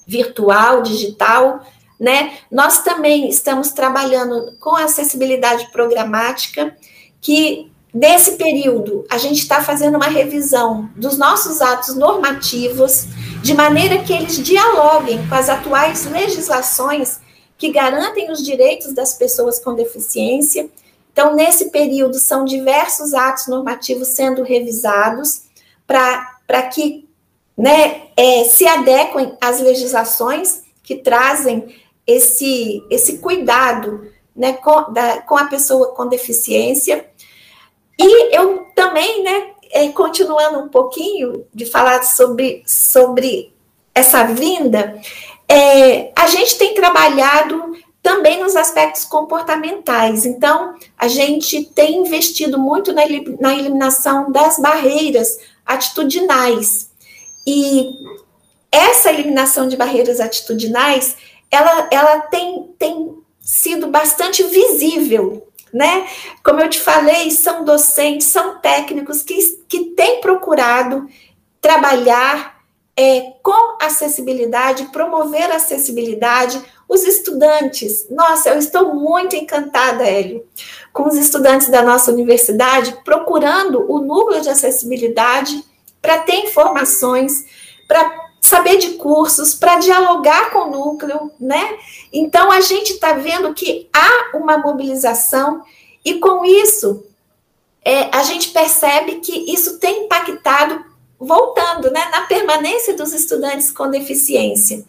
virtual, 0.06 0.82
digital, 0.82 1.66
né? 2.02 2.32
Nós 2.50 2.82
também 2.82 3.28
estamos 3.28 3.70
trabalhando 3.70 4.56
com 4.58 4.74
acessibilidade 4.74 5.70
programática, 5.70 6.76
que 7.20 7.70
nesse 7.94 8.32
período 8.32 9.06
a 9.08 9.18
gente 9.18 9.38
está 9.38 9.62
fazendo 9.62 9.94
uma 9.94 10.08
revisão 10.08 10.90
dos 10.96 11.16
nossos 11.16 11.60
atos 11.60 11.94
normativos, 11.94 13.06
de 13.40 13.54
maneira 13.54 14.02
que 14.02 14.12
eles 14.12 14.36
dialoguem 14.42 15.24
com 15.28 15.34
as 15.36 15.48
atuais 15.48 16.04
legislações 16.06 17.20
que 17.56 17.70
garantem 17.70 18.32
os 18.32 18.42
direitos 18.44 18.92
das 18.92 19.14
pessoas 19.14 19.60
com 19.60 19.72
deficiência. 19.72 20.68
Então, 21.12 21.36
nesse 21.36 21.70
período, 21.70 22.18
são 22.18 22.44
diversos 22.44 23.14
atos 23.14 23.46
normativos 23.46 24.08
sendo 24.08 24.42
revisados 24.42 25.42
para 25.86 26.62
que 26.74 27.08
né, 27.56 28.08
é, 28.16 28.42
se 28.42 28.66
adequem 28.66 29.36
às 29.40 29.60
legislações 29.60 30.62
que 30.82 30.96
trazem 30.96 31.81
esse, 32.06 32.84
esse 32.90 33.18
cuidado 33.18 34.10
né, 34.34 34.54
com, 34.54 34.92
da, 34.92 35.22
com 35.22 35.36
a 35.36 35.46
pessoa 35.46 35.94
com 35.94 36.08
deficiência. 36.08 37.06
E 37.98 38.36
eu 38.36 38.66
também, 38.74 39.22
né, 39.22 39.50
é, 39.70 39.88
continuando 39.88 40.58
um 40.58 40.68
pouquinho 40.68 41.46
de 41.54 41.66
falar 41.66 42.02
sobre, 42.02 42.62
sobre 42.66 43.52
essa 43.94 44.24
vinda, 44.24 45.00
é, 45.48 46.10
a 46.16 46.26
gente 46.26 46.56
tem 46.56 46.74
trabalhado 46.74 47.76
também 48.02 48.42
nos 48.42 48.56
aspectos 48.56 49.04
comportamentais. 49.04 50.26
Então, 50.26 50.74
a 50.98 51.06
gente 51.06 51.64
tem 51.64 51.98
investido 51.98 52.58
muito 52.58 52.92
na, 52.92 53.02
na 53.40 53.54
eliminação 53.54 54.32
das 54.32 54.58
barreiras 54.58 55.38
atitudinais. 55.64 56.90
E 57.46 57.90
essa 58.70 59.10
eliminação 59.10 59.68
de 59.68 59.76
barreiras 59.76 60.18
atitudinais, 60.18 61.16
ela, 61.52 61.88
ela 61.90 62.20
tem, 62.22 62.74
tem 62.78 63.14
sido 63.38 63.88
bastante 63.88 64.42
visível, 64.44 65.46
né? 65.72 66.08
Como 66.42 66.60
eu 66.60 66.70
te 66.70 66.80
falei, 66.80 67.30
são 67.30 67.64
docentes, 67.64 68.28
são 68.28 68.58
técnicos 68.58 69.22
que, 69.22 69.36
que 69.68 69.90
têm 69.90 70.22
procurado 70.22 71.06
trabalhar 71.60 72.62
é, 72.96 73.34
com 73.42 73.76
acessibilidade, 73.80 74.86
promover 74.86 75.50
acessibilidade, 75.50 76.62
os 76.88 77.04
estudantes, 77.04 78.06
nossa, 78.10 78.50
eu 78.50 78.58
estou 78.58 78.94
muito 78.94 79.34
encantada, 79.36 80.04
Hélio, 80.04 80.44
com 80.92 81.08
os 81.08 81.14
estudantes 81.14 81.68
da 81.68 81.82
nossa 81.82 82.10
universidade 82.10 82.98
procurando 83.04 83.90
o 83.90 84.00
núcleo 84.00 84.42
de 84.42 84.50
acessibilidade 84.50 85.64
para 86.02 86.18
ter 86.18 86.34
informações, 86.36 87.46
para 87.86 88.31
saber 88.52 88.76
de 88.76 88.90
cursos, 88.90 89.54
para 89.54 89.78
dialogar 89.78 90.50
com 90.50 90.68
o 90.68 90.70
núcleo, 90.70 91.30
né? 91.40 91.78
Então 92.12 92.52
a 92.52 92.60
gente 92.60 92.92
está 92.92 93.14
vendo 93.14 93.54
que 93.54 93.88
há 93.90 94.36
uma 94.36 94.58
mobilização 94.58 95.62
e 96.04 96.18
com 96.18 96.44
isso 96.44 97.02
é, 97.82 98.14
a 98.14 98.22
gente 98.22 98.50
percebe 98.50 99.20
que 99.20 99.50
isso 99.50 99.78
tem 99.78 100.04
impactado, 100.04 100.84
voltando, 101.18 101.90
né, 101.90 102.04
na 102.10 102.22
permanência 102.22 102.94
dos 102.94 103.14
estudantes 103.14 103.70
com 103.70 103.88
deficiência. 103.88 104.84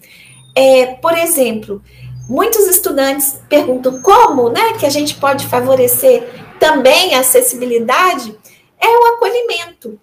É, 0.54 0.96
por 0.96 1.18
exemplo, 1.18 1.82
muitos 2.28 2.68
estudantes 2.68 3.40
perguntam 3.48 4.02
como 4.02 4.50
né, 4.50 4.74
que 4.78 4.86
a 4.86 4.90
gente 4.90 5.16
pode 5.16 5.48
favorecer 5.48 6.28
também 6.60 7.16
a 7.16 7.22
acessibilidade, 7.22 8.38
é 8.78 8.88
o 8.88 9.16
acolhimento. 9.16 9.98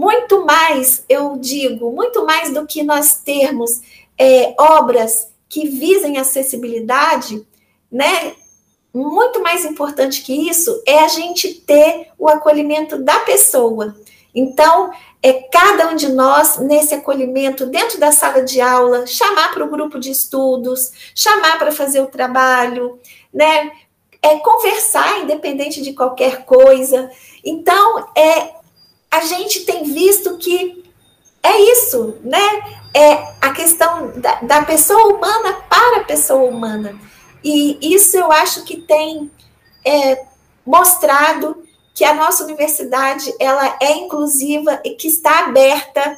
Muito 0.00 0.46
mais, 0.46 1.04
eu 1.10 1.36
digo, 1.36 1.92
muito 1.92 2.24
mais 2.24 2.54
do 2.54 2.66
que 2.66 2.82
nós 2.82 3.16
termos 3.16 3.82
é, 4.16 4.54
obras 4.58 5.28
que 5.46 5.68
visem 5.68 6.16
acessibilidade, 6.16 7.46
né? 7.92 8.32
Muito 8.94 9.42
mais 9.42 9.62
importante 9.66 10.22
que 10.22 10.48
isso 10.48 10.82
é 10.86 11.00
a 11.00 11.08
gente 11.08 11.52
ter 11.52 12.08
o 12.18 12.30
acolhimento 12.30 12.96
da 12.96 13.18
pessoa. 13.20 13.94
Então, 14.34 14.90
é 15.22 15.34
cada 15.34 15.90
um 15.90 15.96
de 15.96 16.08
nós 16.08 16.56
nesse 16.56 16.94
acolhimento 16.94 17.66
dentro 17.66 18.00
da 18.00 18.10
sala 18.10 18.42
de 18.42 18.58
aula, 18.58 19.06
chamar 19.06 19.52
para 19.52 19.66
o 19.66 19.70
grupo 19.70 20.00
de 20.00 20.10
estudos, 20.10 20.92
chamar 21.14 21.58
para 21.58 21.72
fazer 21.72 22.00
o 22.00 22.06
trabalho, 22.06 22.98
né? 23.30 23.70
É 24.22 24.38
conversar 24.38 25.20
independente 25.20 25.82
de 25.82 25.92
qualquer 25.92 26.46
coisa. 26.46 27.10
Então, 27.44 28.08
é 28.16 28.59
a 29.10 29.20
gente 29.20 29.64
tem 29.64 29.84
visto 29.84 30.38
que 30.38 30.84
é 31.42 31.60
isso, 31.72 32.18
né? 32.22 32.78
É 32.94 33.12
a 33.40 33.52
questão 33.52 34.12
da, 34.18 34.40
da 34.42 34.62
pessoa 34.62 35.14
humana 35.14 35.54
para 35.68 35.98
a 35.98 36.04
pessoa 36.04 36.48
humana. 36.48 36.98
E 37.42 37.94
isso 37.94 38.16
eu 38.16 38.30
acho 38.30 38.64
que 38.64 38.82
tem 38.82 39.30
é, 39.84 40.24
mostrado 40.64 41.64
que 41.94 42.04
a 42.04 42.14
nossa 42.14 42.44
universidade 42.44 43.32
ela 43.38 43.76
é 43.80 43.92
inclusiva 43.92 44.80
e 44.84 44.90
que 44.90 45.08
está 45.08 45.46
aberta 45.46 46.16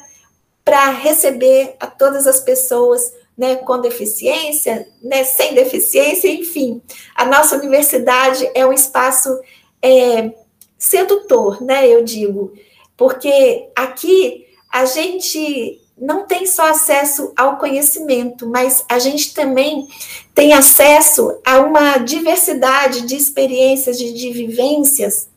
para 0.63 0.91
receber 0.91 1.75
a 1.79 1.87
todas 1.87 2.27
as 2.27 2.39
pessoas 2.39 3.13
né, 3.37 3.55
com 3.57 3.81
deficiência, 3.81 4.87
né, 5.01 5.23
sem 5.23 5.53
deficiência, 5.53 6.29
enfim. 6.29 6.81
A 7.15 7.25
nossa 7.25 7.55
universidade 7.55 8.49
é 8.53 8.65
um 8.65 8.71
espaço 8.71 9.39
é, 9.81 10.31
sedutor, 10.77 11.61
né, 11.61 11.87
eu 11.87 12.03
digo, 12.03 12.53
porque 12.97 13.69
aqui 13.75 14.45
a 14.71 14.85
gente 14.85 15.79
não 15.97 16.25
tem 16.25 16.45
só 16.45 16.69
acesso 16.69 17.31
ao 17.37 17.57
conhecimento, 17.57 18.47
mas 18.47 18.83
a 18.89 18.97
gente 18.99 19.33
também 19.33 19.87
tem 20.33 20.53
acesso 20.53 21.39
a 21.45 21.59
uma 21.59 21.97
diversidade 21.97 23.01
de 23.01 23.15
experiências, 23.15 23.97
de, 23.97 24.11
de 24.11 24.31
vivências 24.31 25.29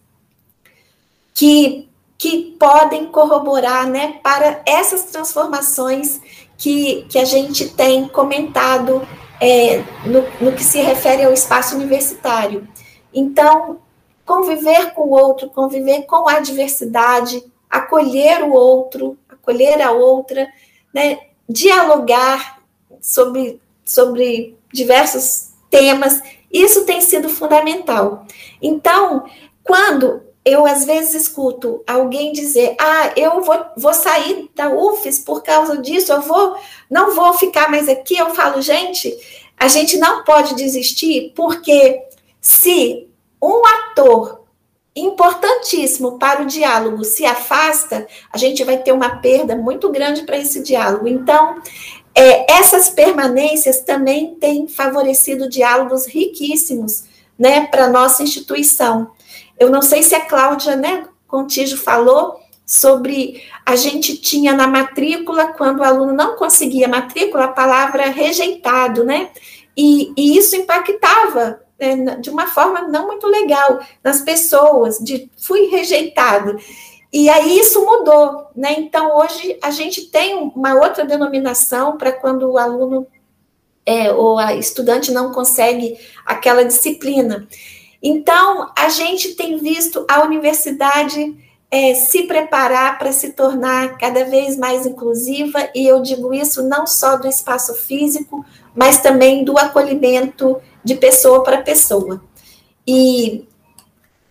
que, 1.35 1.89
que 2.17 2.57
podem 2.59 3.07
corroborar 3.07 3.87
né, 3.87 4.19
para 4.23 4.63
essas 4.67 5.05
transformações 5.05 6.21
que, 6.57 7.05
que 7.11 7.19
a 7.19 7.25
gente 7.25 7.69
tem 7.69 8.09
comentado 8.09 9.07
é, 9.39 9.85
no, 10.07 10.25
no 10.41 10.53
que 10.57 10.65
se 10.65 10.81
refere 10.81 11.25
ao 11.25 11.33
espaço 11.33 11.75
universitário. 11.75 12.67
Então, 13.13 13.79
conviver 14.27 14.93
com 14.93 15.03
o 15.03 15.11
outro, 15.11 15.49
conviver 15.49 16.03
com 16.03 16.29
a 16.29 16.41
diversidade, 16.41 17.43
acolher 17.71 18.43
o 18.43 18.53
outro, 18.53 19.17
acolher 19.29 19.81
a 19.81 19.93
outra, 19.93 20.49
né, 20.93 21.21
dialogar 21.49 22.61
sobre, 23.01 23.61
sobre 23.85 24.59
diversos 24.73 25.53
temas, 25.71 26.21
isso 26.53 26.85
tem 26.85 27.01
sido 27.01 27.29
fundamental. 27.29 28.27
Então, 28.61 29.25
quando 29.63 30.23
eu 30.45 30.67
às 30.67 30.85
vezes 30.85 31.23
escuto 31.23 31.83
alguém 31.87 32.33
dizer: 32.33 32.77
"Ah, 32.81 33.13
eu 33.17 33.43
vou, 33.43 33.67
vou 33.77 33.93
sair 33.93 34.49
da 34.55 34.69
UFES 34.69 35.19
por 35.19 35.43
causa 35.43 35.79
disso, 35.79 36.13
eu 36.13 36.23
vou 36.23 36.57
não 36.91 37.15
vou 37.15 37.33
ficar 37.35 37.71
mais 37.71 37.89
aqui". 37.89 38.17
Eu 38.17 38.31
falo: 38.31 38.63
"Gente, 38.63 39.17
a 39.57 39.69
gente 39.69 39.99
não 39.99 40.25
pode 40.25 40.55
desistir, 40.55 41.33
porque 41.35 42.01
se 42.41 43.06
um 43.43 43.63
ator 43.67 44.47
importantíssimo 44.95 46.19
para 46.19 46.43
o 46.43 46.47
diálogo 46.47 47.05
se 47.05 47.27
afasta, 47.27 48.07
a 48.33 48.39
gente 48.39 48.65
vai 48.65 48.79
ter 48.79 48.93
uma 48.93 49.19
perda 49.19 49.55
muito 49.55 49.91
grande 49.91 50.23
para 50.23 50.39
esse 50.39 50.63
diálogo. 50.63 51.07
Então, 51.07 51.61
é, 52.15 52.51
essas 52.51 52.89
permanências 52.89 53.81
também 53.81 54.35
têm 54.37 54.67
favorecido 54.67 55.51
diálogos 55.51 56.07
riquíssimos 56.07 57.05
né, 57.39 57.67
para 57.67 57.85
a 57.85 57.91
nossa 57.91 58.23
instituição. 58.23 59.11
Eu 59.59 59.69
não 59.69 59.83
sei 59.83 60.03
se 60.03 60.15
a 60.15 60.25
Cláudia, 60.25 60.77
né, 60.77 61.07
Contígio 61.29 61.77
falou 61.77 62.41
sobre 62.65 63.43
a 63.65 63.77
gente 63.77 64.17
tinha 64.17 64.55
na 64.55 64.67
matrícula, 64.67 65.53
quando 65.53 65.81
o 65.81 65.85
aluno 65.85 66.13
não 66.13 66.37
conseguia 66.37 66.89
matrícula, 66.89 67.45
a 67.45 67.49
palavra 67.49 68.11
rejeitado, 68.11 69.05
né? 69.05 69.31
E, 69.77 70.13
e 70.17 70.37
isso 70.37 70.57
impactava 70.57 71.61
né, 71.79 72.17
de 72.17 72.31
uma 72.31 72.47
forma 72.47 72.83
não 72.83 73.07
muito 73.07 73.27
legal 73.27 73.81
nas 74.03 74.21
pessoas, 74.21 74.99
de 74.99 75.31
fui 75.37 75.67
rejeitado. 75.67 76.57
E 77.13 77.29
aí 77.29 77.59
isso 77.59 77.85
mudou, 77.85 78.49
né? 78.55 78.75
Então 78.79 79.17
hoje 79.17 79.59
a 79.63 79.71
gente 79.71 80.07
tem 80.11 80.53
uma 80.55 80.75
outra 80.75 81.05
denominação 81.05 81.97
para 81.97 82.13
quando 82.13 82.51
o 82.51 82.59
aluno 82.59 83.07
é, 83.87 84.13
ou 84.13 84.37
a 84.37 84.55
estudante 84.55 85.13
não 85.13 85.33
consegue 85.33 85.97
aquela 86.27 86.65
disciplina. 86.65 87.47
Então, 88.03 88.71
a 88.77 88.89
gente 88.89 89.35
tem 89.35 89.59
visto 89.59 90.05
a 90.09 90.23
universidade 90.23 91.37
é, 91.71 91.95
se 91.95 92.25
preparar 92.25 92.99
para 92.99 93.13
se 93.13 93.33
tornar 93.33 93.97
cada 93.97 94.25
vez 94.25 94.57
mais 94.57 94.87
inclusiva, 94.87 95.69
e 95.75 95.87
eu 95.87 96.03
digo 96.03 96.35
isso 96.35 96.63
não 96.63 96.87
só 96.87 97.17
do 97.17 97.29
espaço 97.29 97.75
físico, 97.75 98.45
mas 98.75 99.01
também 99.01 99.45
do 99.45 99.57
acolhimento 99.59 100.61
de 100.87 100.95
pessoa 100.95 101.43
para 101.43 101.63
pessoa. 101.63 102.23
E, 102.87 103.45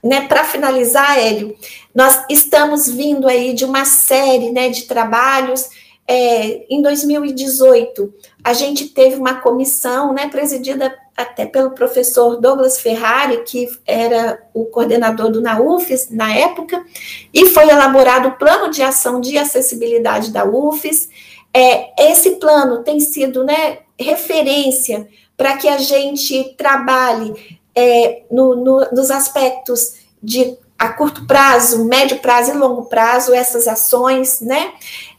né, 0.02 0.26
para 0.26 0.46
finalizar, 0.46 1.20
Hélio, 1.20 1.54
nós 1.94 2.24
estamos 2.30 2.88
vindo 2.88 3.28
aí 3.28 3.54
de 3.54 3.66
uma 3.66 3.84
série 3.84 4.52
né, 4.52 4.70
de 4.70 4.84
trabalhos. 4.84 5.70
É, 6.08 6.66
em 6.70 6.82
2018, 6.82 8.14
a 8.42 8.54
gente 8.54 8.88
teve 8.88 9.18
uma 9.18 9.42
comissão 9.42 10.14
né, 10.14 10.30
presidida 10.30 10.96
até 11.18 11.46
pelo 11.46 11.72
professor 11.72 12.40
Douglas 12.40 12.80
Ferrari, 12.80 13.44
que 13.44 13.68
era 13.86 14.42
o 14.54 14.66
coordenador 14.66 15.30
do 15.30 15.42
NAUFES 15.42 16.10
na 16.10 16.34
época, 16.34 16.86
e 17.34 17.48
foi 17.48 17.68
elaborado 17.68 18.30
o 18.30 18.38
plano 18.38 18.72
de 18.72 18.82
ação 18.82 19.20
de 19.20 19.38
acessibilidade 19.38 20.32
da 20.32 20.46
UFES. 20.46 21.10
É, 21.54 22.12
esse 22.12 22.32
plano 22.32 22.82
tem 22.82 23.00
sido 23.02 23.44
né, 23.44 23.80
referência 24.00 25.08
para 25.38 25.58
que 25.58 25.68
a 25.68 25.78
gente 25.78 26.56
trabalhe 26.58 27.60
é, 27.76 28.24
no, 28.32 28.56
no, 28.56 28.80
nos 28.92 29.12
aspectos 29.12 29.96
de 30.22 30.58
a 30.78 30.90
curto 30.90 31.26
prazo, 31.26 31.86
médio 31.86 32.20
prazo 32.20 32.52
e 32.52 32.54
longo 32.54 32.86
prazo, 32.86 33.34
essas 33.34 33.68
ações, 33.68 34.42
né? 34.42 34.74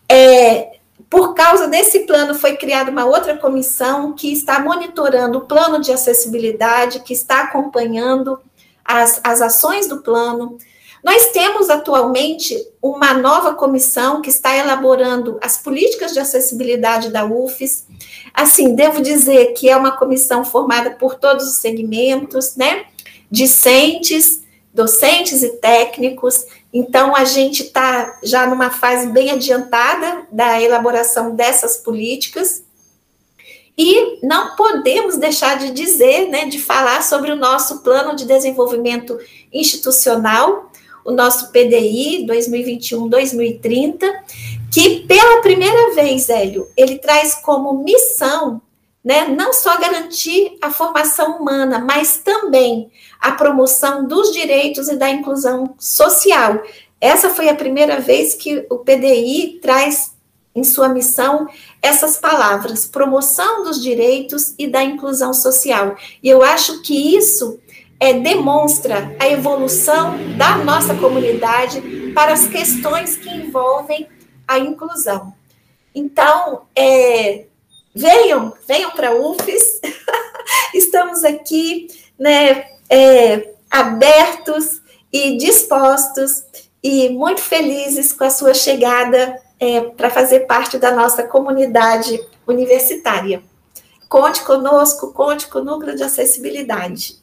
É, 0.08 0.76
Por 1.08 1.34
causa 1.34 1.66
desse 1.68 2.00
plano, 2.00 2.34
foi 2.34 2.56
criada 2.56 2.90
uma 2.90 3.04
outra 3.06 3.36
comissão 3.36 4.12
que 4.12 4.32
está 4.32 4.58
monitorando 4.60 5.38
o 5.38 5.46
plano 5.46 5.80
de 5.80 5.92
acessibilidade, 5.92 7.00
que 7.00 7.12
está 7.12 7.42
acompanhando 7.44 8.38
as, 8.84 9.20
as 9.24 9.40
ações 9.40 9.88
do 9.88 10.02
plano. 10.02 10.58
Nós 11.07 11.26
temos 11.26 11.70
atualmente 11.70 12.66
uma 12.82 13.14
nova 13.14 13.54
comissão 13.54 14.20
que 14.20 14.28
está 14.28 14.57
elaborando 14.57 15.38
as 15.40 15.57
políticas 15.57 16.12
de 16.12 16.18
acessibilidade 16.18 17.11
da 17.11 17.24
UFES. 17.24 17.86
Assim, 18.34 18.74
devo 18.74 19.00
dizer 19.00 19.52
que 19.52 19.68
é 19.68 19.76
uma 19.76 19.96
comissão 19.96 20.44
formada 20.44 20.90
por 20.90 21.14
todos 21.14 21.46
os 21.46 21.59
segmentos, 21.59 22.57
né? 22.57 22.86
Discentes, 23.30 24.42
docentes 24.74 25.44
e 25.44 25.50
técnicos. 25.59 26.44
Então, 26.72 27.14
a 27.14 27.24
gente 27.24 27.62
está 27.62 28.18
já 28.24 28.44
numa 28.44 28.70
fase 28.70 29.07
bem 29.07 29.30
adiantada 29.30 30.26
da 30.32 30.61
elaboração 30.61 31.36
dessas 31.36 31.76
políticas. 31.76 32.64
E 33.78 34.26
não 34.26 34.57
podemos 34.57 35.16
deixar 35.18 35.57
de 35.57 35.70
dizer, 35.70 36.28
né, 36.30 36.46
de 36.46 36.59
falar 36.59 37.00
sobre 37.04 37.30
o 37.30 37.36
nosso 37.36 37.82
plano 37.82 38.16
de 38.16 38.24
desenvolvimento 38.24 39.16
institucional, 39.52 40.72
o 41.07 41.12
nosso 41.12 41.52
PDI 41.52 42.26
2021-2030, 42.26 44.00
que 44.72 45.00
pela 45.07 45.40
primeira 45.40 45.94
vez, 45.94 46.28
Hélio, 46.28 46.68
ele 46.76 46.98
traz 46.98 47.34
como 47.34 47.84
missão 47.84 48.61
né, 49.07 49.28
não 49.28 49.52
só 49.52 49.78
garantir 49.78 50.59
a 50.61 50.68
formação 50.68 51.36
humana, 51.38 51.78
mas 51.78 52.18
também 52.18 52.90
a 53.20 53.30
promoção 53.32 54.04
dos 54.04 54.32
direitos 54.32 54.88
e 54.88 54.96
da 54.96 55.09
inclusão 55.09 55.76
social. 55.78 56.61
Essa 57.00 57.30
foi 57.30 57.48
a 57.48 57.54
primeira 57.54 58.00
vez 58.00 58.34
que 58.34 58.66
o 58.68 58.78
PDI 58.78 59.61
traz 59.62 60.16
em 60.57 60.64
sua 60.64 60.88
missão 60.88 61.46
essas 61.80 62.16
palavras, 62.16 62.86
promoção 62.86 63.62
dos 63.62 63.80
direitos 63.80 64.54
e 64.59 64.66
da 64.66 64.82
inclusão 64.82 65.32
social. 65.32 65.94
E 66.20 66.28
eu 66.28 66.42
acho 66.42 66.82
que 66.82 67.16
isso 67.16 67.61
é, 67.99 68.12
demonstra 68.14 69.16
a 69.18 69.28
evolução 69.28 70.16
da 70.36 70.59
nossa 70.59 70.94
comunidade 70.94 71.80
para 72.14 72.32
as 72.32 72.47
questões 72.47 73.16
que 73.16 73.28
envolvem 73.28 74.09
a 74.47 74.59
inclusão. 74.59 75.34
Então, 75.94 76.66
é, 76.74 77.47
venham, 77.94 78.53
venham 78.66 78.90
para 78.90 79.09
a 79.09 79.14
UFES, 79.14 79.80
estamos 80.74 81.24
aqui 81.24 81.88
né, 82.18 82.66
é, 82.88 83.55
abertos 83.70 84.82
e 85.12 85.36
dispostos 85.38 86.44
e 86.82 87.09
muito 87.09 87.40
felizes 87.40 88.12
com 88.12 88.24
a 88.24 88.30
sua 88.30 88.55
chegada 88.55 89.40
é, 89.59 89.80
para 89.80 90.11
fazer 90.11 90.40
parte 90.40 90.78
da 90.78 90.94
nossa 90.94 91.22
comunidade 91.22 92.20
universitária. 92.47 93.42
Conte 94.09 94.44
conosco, 94.44 95.12
conte 95.12 95.49
com 95.49 95.61
o 95.61 95.64
Núcleo 95.64 95.97
de 95.97 96.03
Acessibilidade. 96.03 97.16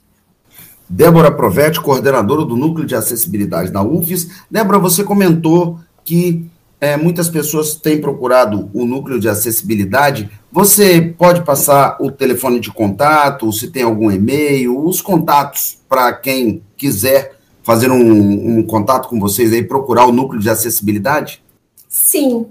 Débora 0.90 1.32
Provetti, 1.32 1.82
coordenadora 1.82 2.46
do 2.46 2.56
Núcleo 2.56 2.86
de 2.86 2.96
Acessibilidade 2.96 3.72
da 3.72 3.82
UFES. 3.82 4.30
Débora, 4.50 4.80
você 4.80 5.04
comentou 5.04 5.80
que 6.04 6.46
é, 6.84 6.98
muitas 6.98 7.30
pessoas 7.30 7.76
têm 7.76 8.02
procurado 8.02 8.70
o 8.74 8.86
Núcleo 8.86 9.18
de 9.18 9.30
Acessibilidade. 9.30 10.30
Você 10.52 11.02
pode 11.18 11.42
passar 11.44 11.98
o 12.02 12.12
telefone 12.12 12.60
de 12.60 12.72
contato, 12.72 13.52
se 13.54 13.72
tem 13.72 13.84
algum 13.84 14.12
e-mail, 14.12 14.86
os 14.86 15.02
contatos 15.02 15.78
para 15.88 16.12
quem 16.12 16.62
quiser 16.76 17.38
fazer 17.64 17.90
um, 17.90 18.60
um, 18.60 18.64
contato 18.64 19.08
com 19.08 19.18
vocês 19.18 19.54
aí, 19.54 19.64
procurar 19.64 20.06
o 20.06 20.12
Núcleo 20.12 20.42
de 20.42 20.50
Acessibilidade? 20.50 21.42
Sim. 21.88 22.48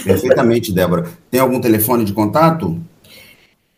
Perfeitamente, 0.04 0.72
Débora. 0.72 1.08
Tem 1.30 1.40
algum 1.40 1.60
telefone 1.60 2.04
de 2.04 2.12
contato? 2.12 2.78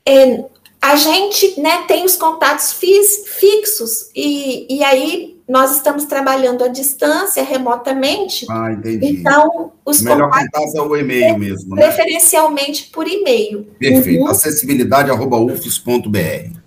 É, 0.06 0.44
a 0.80 0.96
gente 0.96 1.60
né, 1.60 1.84
tem 1.86 2.04
os 2.04 2.16
contatos 2.16 2.72
fixos 2.72 4.10
e, 4.14 4.66
e 4.74 4.84
aí 4.84 5.36
nós 5.48 5.76
estamos 5.76 6.04
trabalhando 6.04 6.62
à 6.62 6.68
distância, 6.68 7.42
remotamente. 7.42 8.46
Ah, 8.50 8.70
entendi. 8.72 9.06
Então, 9.06 9.72
os 9.84 10.02
melhor 10.02 10.30
contato 10.30 10.76
é 10.76 10.82
o 10.82 10.96
e-mail 10.96 11.38
mesmo, 11.38 11.74
né? 11.74 11.86
Preferencialmente 11.86 12.90
por 12.92 13.08
e-mail. 13.08 13.66
Perfeito. 13.78 14.24
Uhum. 14.24 14.28
Acessibilidade.ufes.br. 14.28 16.58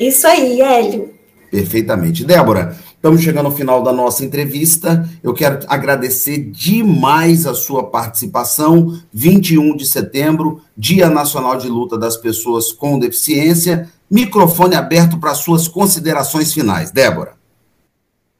Isso 0.00 0.26
aí, 0.26 0.60
Hélio. 0.60 1.14
Perfeitamente. 1.50 2.24
Débora, 2.24 2.76
estamos 2.94 3.22
chegando 3.22 3.46
ao 3.46 3.54
final 3.54 3.82
da 3.82 3.92
nossa 3.92 4.24
entrevista. 4.24 5.08
Eu 5.22 5.32
quero 5.32 5.60
agradecer 5.66 6.38
demais 6.38 7.46
a 7.46 7.54
sua 7.54 7.90
participação. 7.90 9.00
21 9.12 9.76
de 9.76 9.86
setembro, 9.86 10.60
Dia 10.76 11.08
Nacional 11.08 11.56
de 11.56 11.68
Luta 11.68 11.96
das 11.96 12.16
Pessoas 12.16 12.70
com 12.70 12.98
Deficiência. 12.98 13.88
Microfone 14.10 14.74
aberto 14.74 15.18
para 15.18 15.34
suas 15.34 15.66
considerações 15.66 16.52
finais. 16.52 16.90
Débora. 16.90 17.36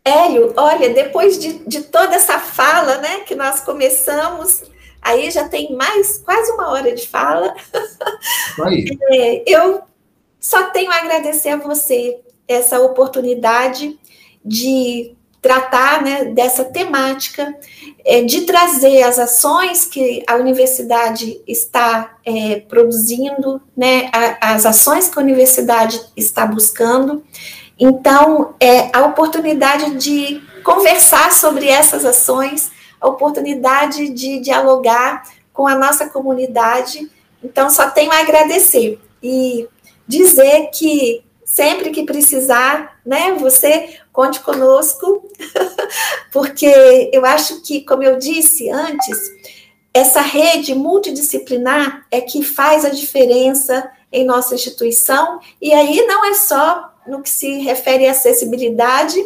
Hélio, 0.04 0.52
olha, 0.56 0.90
depois 0.94 1.38
de, 1.38 1.58
de 1.66 1.82
toda 1.82 2.14
essa 2.14 2.38
fala 2.38 2.96
né, 2.98 3.20
que 3.20 3.34
nós 3.34 3.60
começamos, 3.60 4.62
aí 5.02 5.30
já 5.30 5.48
tem 5.48 5.74
mais 5.76 6.18
quase 6.18 6.50
uma 6.52 6.70
hora 6.70 6.94
de 6.94 7.06
fala. 7.06 7.54
Aí. 8.64 8.86
É, 9.10 9.42
eu 9.46 9.80
só 10.40 10.70
tenho 10.70 10.90
a 10.90 10.96
agradecer 10.96 11.50
a 11.50 11.56
você 11.56 12.20
essa 12.48 12.80
oportunidade 12.80 13.98
de 14.44 15.14
tratar 15.40 16.02
né, 16.02 16.24
dessa 16.24 16.64
temática, 16.64 17.54
é, 18.04 18.22
de 18.22 18.42
trazer 18.42 19.02
as 19.02 19.18
ações 19.18 19.84
que 19.84 20.24
a 20.26 20.34
universidade 20.34 21.40
está 21.46 22.16
é, 22.24 22.60
produzindo, 22.60 23.60
né, 23.76 24.10
a, 24.12 24.54
as 24.54 24.66
ações 24.66 25.08
que 25.08 25.18
a 25.18 25.22
universidade 25.22 26.00
está 26.16 26.44
buscando. 26.44 27.22
Então, 27.78 28.54
é 28.58 28.90
a 28.92 29.06
oportunidade 29.06 29.96
de 29.96 30.42
conversar 30.64 31.32
sobre 31.32 31.68
essas 31.68 32.04
ações, 32.04 32.72
a 33.00 33.06
oportunidade 33.08 34.10
de 34.10 34.40
dialogar 34.40 35.22
com 35.52 35.68
a 35.68 35.76
nossa 35.76 36.08
comunidade. 36.08 37.08
Então, 37.42 37.70
só 37.70 37.88
tenho 37.90 38.10
a 38.10 38.18
agradecer 38.18 39.00
e 39.22 39.68
dizer 40.06 40.70
que 40.72 41.22
sempre 41.48 41.88
que 41.90 42.04
precisar, 42.04 43.00
né, 43.06 43.32
você 43.32 43.98
conte 44.12 44.38
conosco, 44.40 45.26
porque 46.30 47.10
eu 47.10 47.24
acho 47.24 47.62
que, 47.62 47.80
como 47.80 48.02
eu 48.02 48.18
disse 48.18 48.68
antes, 48.68 49.18
essa 49.94 50.20
rede 50.20 50.74
multidisciplinar 50.74 52.06
é 52.10 52.20
que 52.20 52.42
faz 52.42 52.84
a 52.84 52.90
diferença 52.90 53.90
em 54.12 54.26
nossa 54.26 54.54
instituição, 54.54 55.40
e 55.60 55.72
aí 55.72 56.06
não 56.06 56.22
é 56.26 56.34
só 56.34 56.92
no 57.06 57.22
que 57.22 57.30
se 57.30 57.60
refere 57.60 58.06
à 58.06 58.10
acessibilidade, 58.10 59.16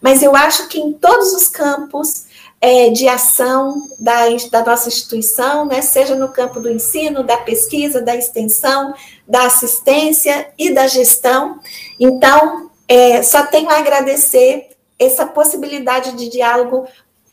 mas 0.00 0.22
eu 0.22 0.36
acho 0.36 0.68
que 0.68 0.78
em 0.78 0.92
todos 0.92 1.32
os 1.32 1.48
campos 1.48 2.26
é, 2.60 2.90
de 2.90 3.08
ação 3.08 3.88
da, 3.98 4.28
da 4.52 4.64
nossa 4.64 4.88
instituição, 4.88 5.66
né, 5.66 5.82
seja 5.82 6.14
no 6.14 6.28
campo 6.28 6.60
do 6.60 6.70
ensino, 6.70 7.24
da 7.24 7.38
pesquisa, 7.38 8.00
da 8.00 8.14
extensão, 8.14 8.94
da 9.32 9.46
assistência 9.46 10.52
e 10.58 10.74
da 10.74 10.86
gestão. 10.86 11.58
Então, 11.98 12.70
é, 12.86 13.22
só 13.22 13.46
tenho 13.46 13.70
a 13.70 13.78
agradecer 13.78 14.68
essa 14.98 15.24
possibilidade 15.24 16.12
de 16.12 16.28
diálogo 16.28 16.86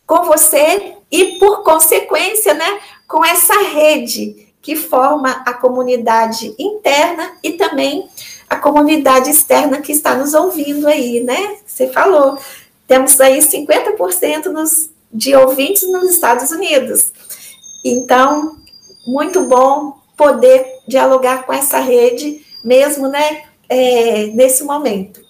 com 0.07 0.23
você 0.23 0.93
e, 1.11 1.37
por 1.39 1.61
consequência, 1.61 2.53
né, 2.53 2.79
com 3.05 3.25
essa 3.25 3.53
rede 3.63 4.47
que 4.61 4.77
forma 4.77 5.43
a 5.45 5.51
comunidade 5.51 6.55
interna 6.57 7.33
e 7.43 7.51
também 7.51 8.07
a 8.49 8.55
comunidade 8.55 9.29
externa 9.29 9.81
que 9.81 9.91
está 9.91 10.15
nos 10.15 10.33
ouvindo 10.33 10.87
aí, 10.87 11.21
né? 11.21 11.57
Você 11.65 11.87
falou, 11.87 12.37
temos 12.87 13.19
aí 13.19 13.39
50% 13.39 14.45
nos 14.45 14.89
de 15.11 15.35
ouvintes 15.35 15.83
nos 15.91 16.09
Estados 16.09 16.49
Unidos. 16.51 17.11
Então, 17.83 18.55
muito 19.05 19.43
bom 19.43 19.99
poder 20.15 20.78
dialogar 20.89 21.45
com 21.45 21.53
essa 21.53 21.79
rede, 21.79 22.41
mesmo 22.63 23.07
né, 23.07 23.43
é, 23.69 24.27
nesse 24.27 24.63
momento. 24.63 25.21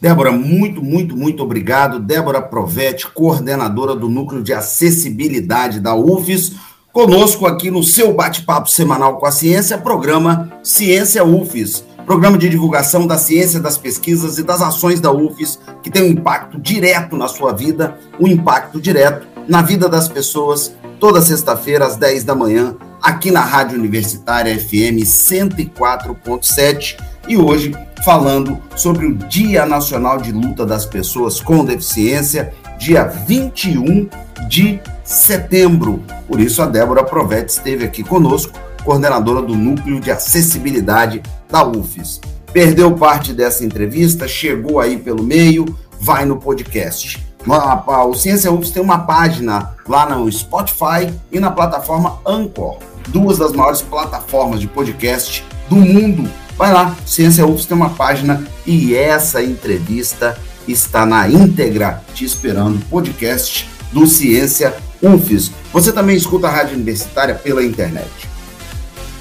Débora, 0.00 0.32
muito, 0.32 0.82
muito, 0.82 1.14
muito 1.14 1.42
obrigado. 1.42 2.00
Débora 2.00 2.40
Provete, 2.40 3.06
coordenadora 3.06 3.94
do 3.94 4.08
Núcleo 4.08 4.42
de 4.42 4.52
Acessibilidade 4.52 5.78
da 5.78 5.94
UFES, 5.94 6.54
conosco 6.90 7.46
aqui 7.46 7.70
no 7.70 7.84
seu 7.84 8.14
bate-papo 8.14 8.70
semanal 8.70 9.18
com 9.18 9.26
a 9.26 9.30
ciência, 9.30 9.76
programa 9.76 10.50
Ciência 10.62 11.22
UFES, 11.22 11.84
programa 12.06 12.38
de 12.38 12.48
divulgação 12.48 13.06
da 13.06 13.18
ciência, 13.18 13.60
das 13.60 13.78
pesquisas 13.78 14.38
e 14.38 14.42
das 14.42 14.60
ações 14.60 15.00
da 15.00 15.12
UFES, 15.12 15.58
que 15.82 15.90
tem 15.90 16.02
um 16.02 16.12
impacto 16.12 16.60
direto 16.60 17.16
na 17.16 17.28
sua 17.28 17.52
vida, 17.52 17.96
um 18.18 18.26
impacto 18.26 18.80
direto 18.80 19.26
na 19.48 19.62
vida 19.62 19.88
das 19.88 20.08
pessoas, 20.08 20.74
toda 20.98 21.22
sexta-feira 21.22 21.86
às 21.86 21.96
10 21.96 22.24
da 22.24 22.34
manhã, 22.34 22.76
aqui 23.02 23.30
na 23.30 23.40
Rádio 23.40 23.78
Universitária 23.78 24.58
FM 24.58 25.02
104.7 25.04 26.96
e 27.28 27.36
hoje 27.36 27.74
falando 28.04 28.58
sobre 28.76 29.06
o 29.06 29.14
Dia 29.14 29.66
Nacional 29.66 30.18
de 30.18 30.32
Luta 30.32 30.64
das 30.66 30.86
Pessoas 30.86 31.40
com 31.40 31.64
Deficiência, 31.64 32.52
dia 32.78 33.04
21 33.04 34.08
de 34.48 34.80
setembro. 35.04 36.02
Por 36.26 36.40
isso, 36.40 36.62
a 36.62 36.66
Débora 36.66 37.04
Provete 37.04 37.52
esteve 37.52 37.84
aqui 37.84 38.02
conosco, 38.02 38.58
coordenadora 38.82 39.42
do 39.42 39.54
Núcleo 39.54 40.00
de 40.00 40.10
Acessibilidade 40.10 41.22
da 41.48 41.64
UFES. 41.64 42.20
Perdeu 42.52 42.92
parte 42.92 43.32
dessa 43.32 43.64
entrevista, 43.64 44.26
chegou 44.26 44.80
aí 44.80 44.98
pelo 44.98 45.22
meio, 45.22 45.64
vai 46.00 46.24
no 46.24 46.36
podcast. 46.36 47.24
O 47.46 48.14
Ciência 48.14 48.52
UFES 48.52 48.70
tem 48.70 48.82
uma 48.82 48.98
página 48.98 49.70
lá 49.88 50.08
no 50.08 50.30
Spotify 50.30 51.12
e 51.32 51.40
na 51.40 51.50
plataforma 51.50 52.18
Anchor, 52.26 52.78
duas 53.08 53.38
das 53.38 53.52
maiores 53.52 53.80
plataformas 53.80 54.60
de 54.60 54.66
podcast 54.66 55.44
do 55.68 55.76
mundo 55.76 56.28
Vai 56.60 56.74
lá, 56.74 56.94
Ciência 57.06 57.46
UFS 57.46 57.64
tem 57.64 57.74
uma 57.74 57.88
página 57.88 58.46
e 58.66 58.94
essa 58.94 59.42
entrevista 59.42 60.38
está 60.68 61.06
na 61.06 61.26
íntegra 61.26 62.02
te 62.12 62.22
esperando, 62.22 62.84
podcast 62.90 63.66
do 63.90 64.06
Ciência 64.06 64.74
UFES. 65.00 65.52
Você 65.72 65.90
também 65.90 66.14
escuta 66.14 66.48
a 66.48 66.50
rádio 66.50 66.74
universitária 66.74 67.34
pela 67.34 67.64
internet. 67.64 68.10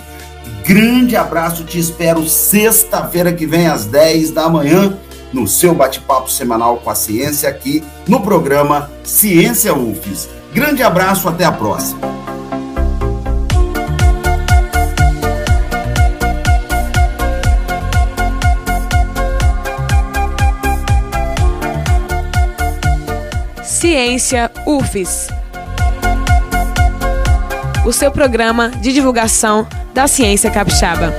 Grande 0.67 1.17
abraço, 1.17 1.65
te 1.65 1.79
espero 1.79 2.29
sexta-feira 2.29 3.33
que 3.33 3.47
vem 3.47 3.67
às 3.67 3.87
10 3.87 4.31
da 4.33 4.47
manhã 4.47 4.99
no 5.33 5.49
seu 5.49 5.75
bate-papo 5.75 6.31
semanal 6.31 6.77
com 6.77 6.91
a 6.91 6.95
ciência 6.95 7.49
aqui 7.49 7.83
no 8.07 8.21
programa 8.21 8.91
Ciência 9.03 9.75
UFES. 9.75 10.29
Grande 10.53 10.83
abraço, 10.83 11.27
até 11.27 11.45
a 11.45 11.53
próxima. 11.53 12.01
Ciência 23.95 24.51
UFES. 24.67 25.29
O 27.87 27.93
seu 27.93 28.11
programa 28.11 28.71
de 28.71 28.93
divulgação 28.93 29.69
da 29.95 30.09
ciência 30.09 30.51
capixaba. 30.51 31.15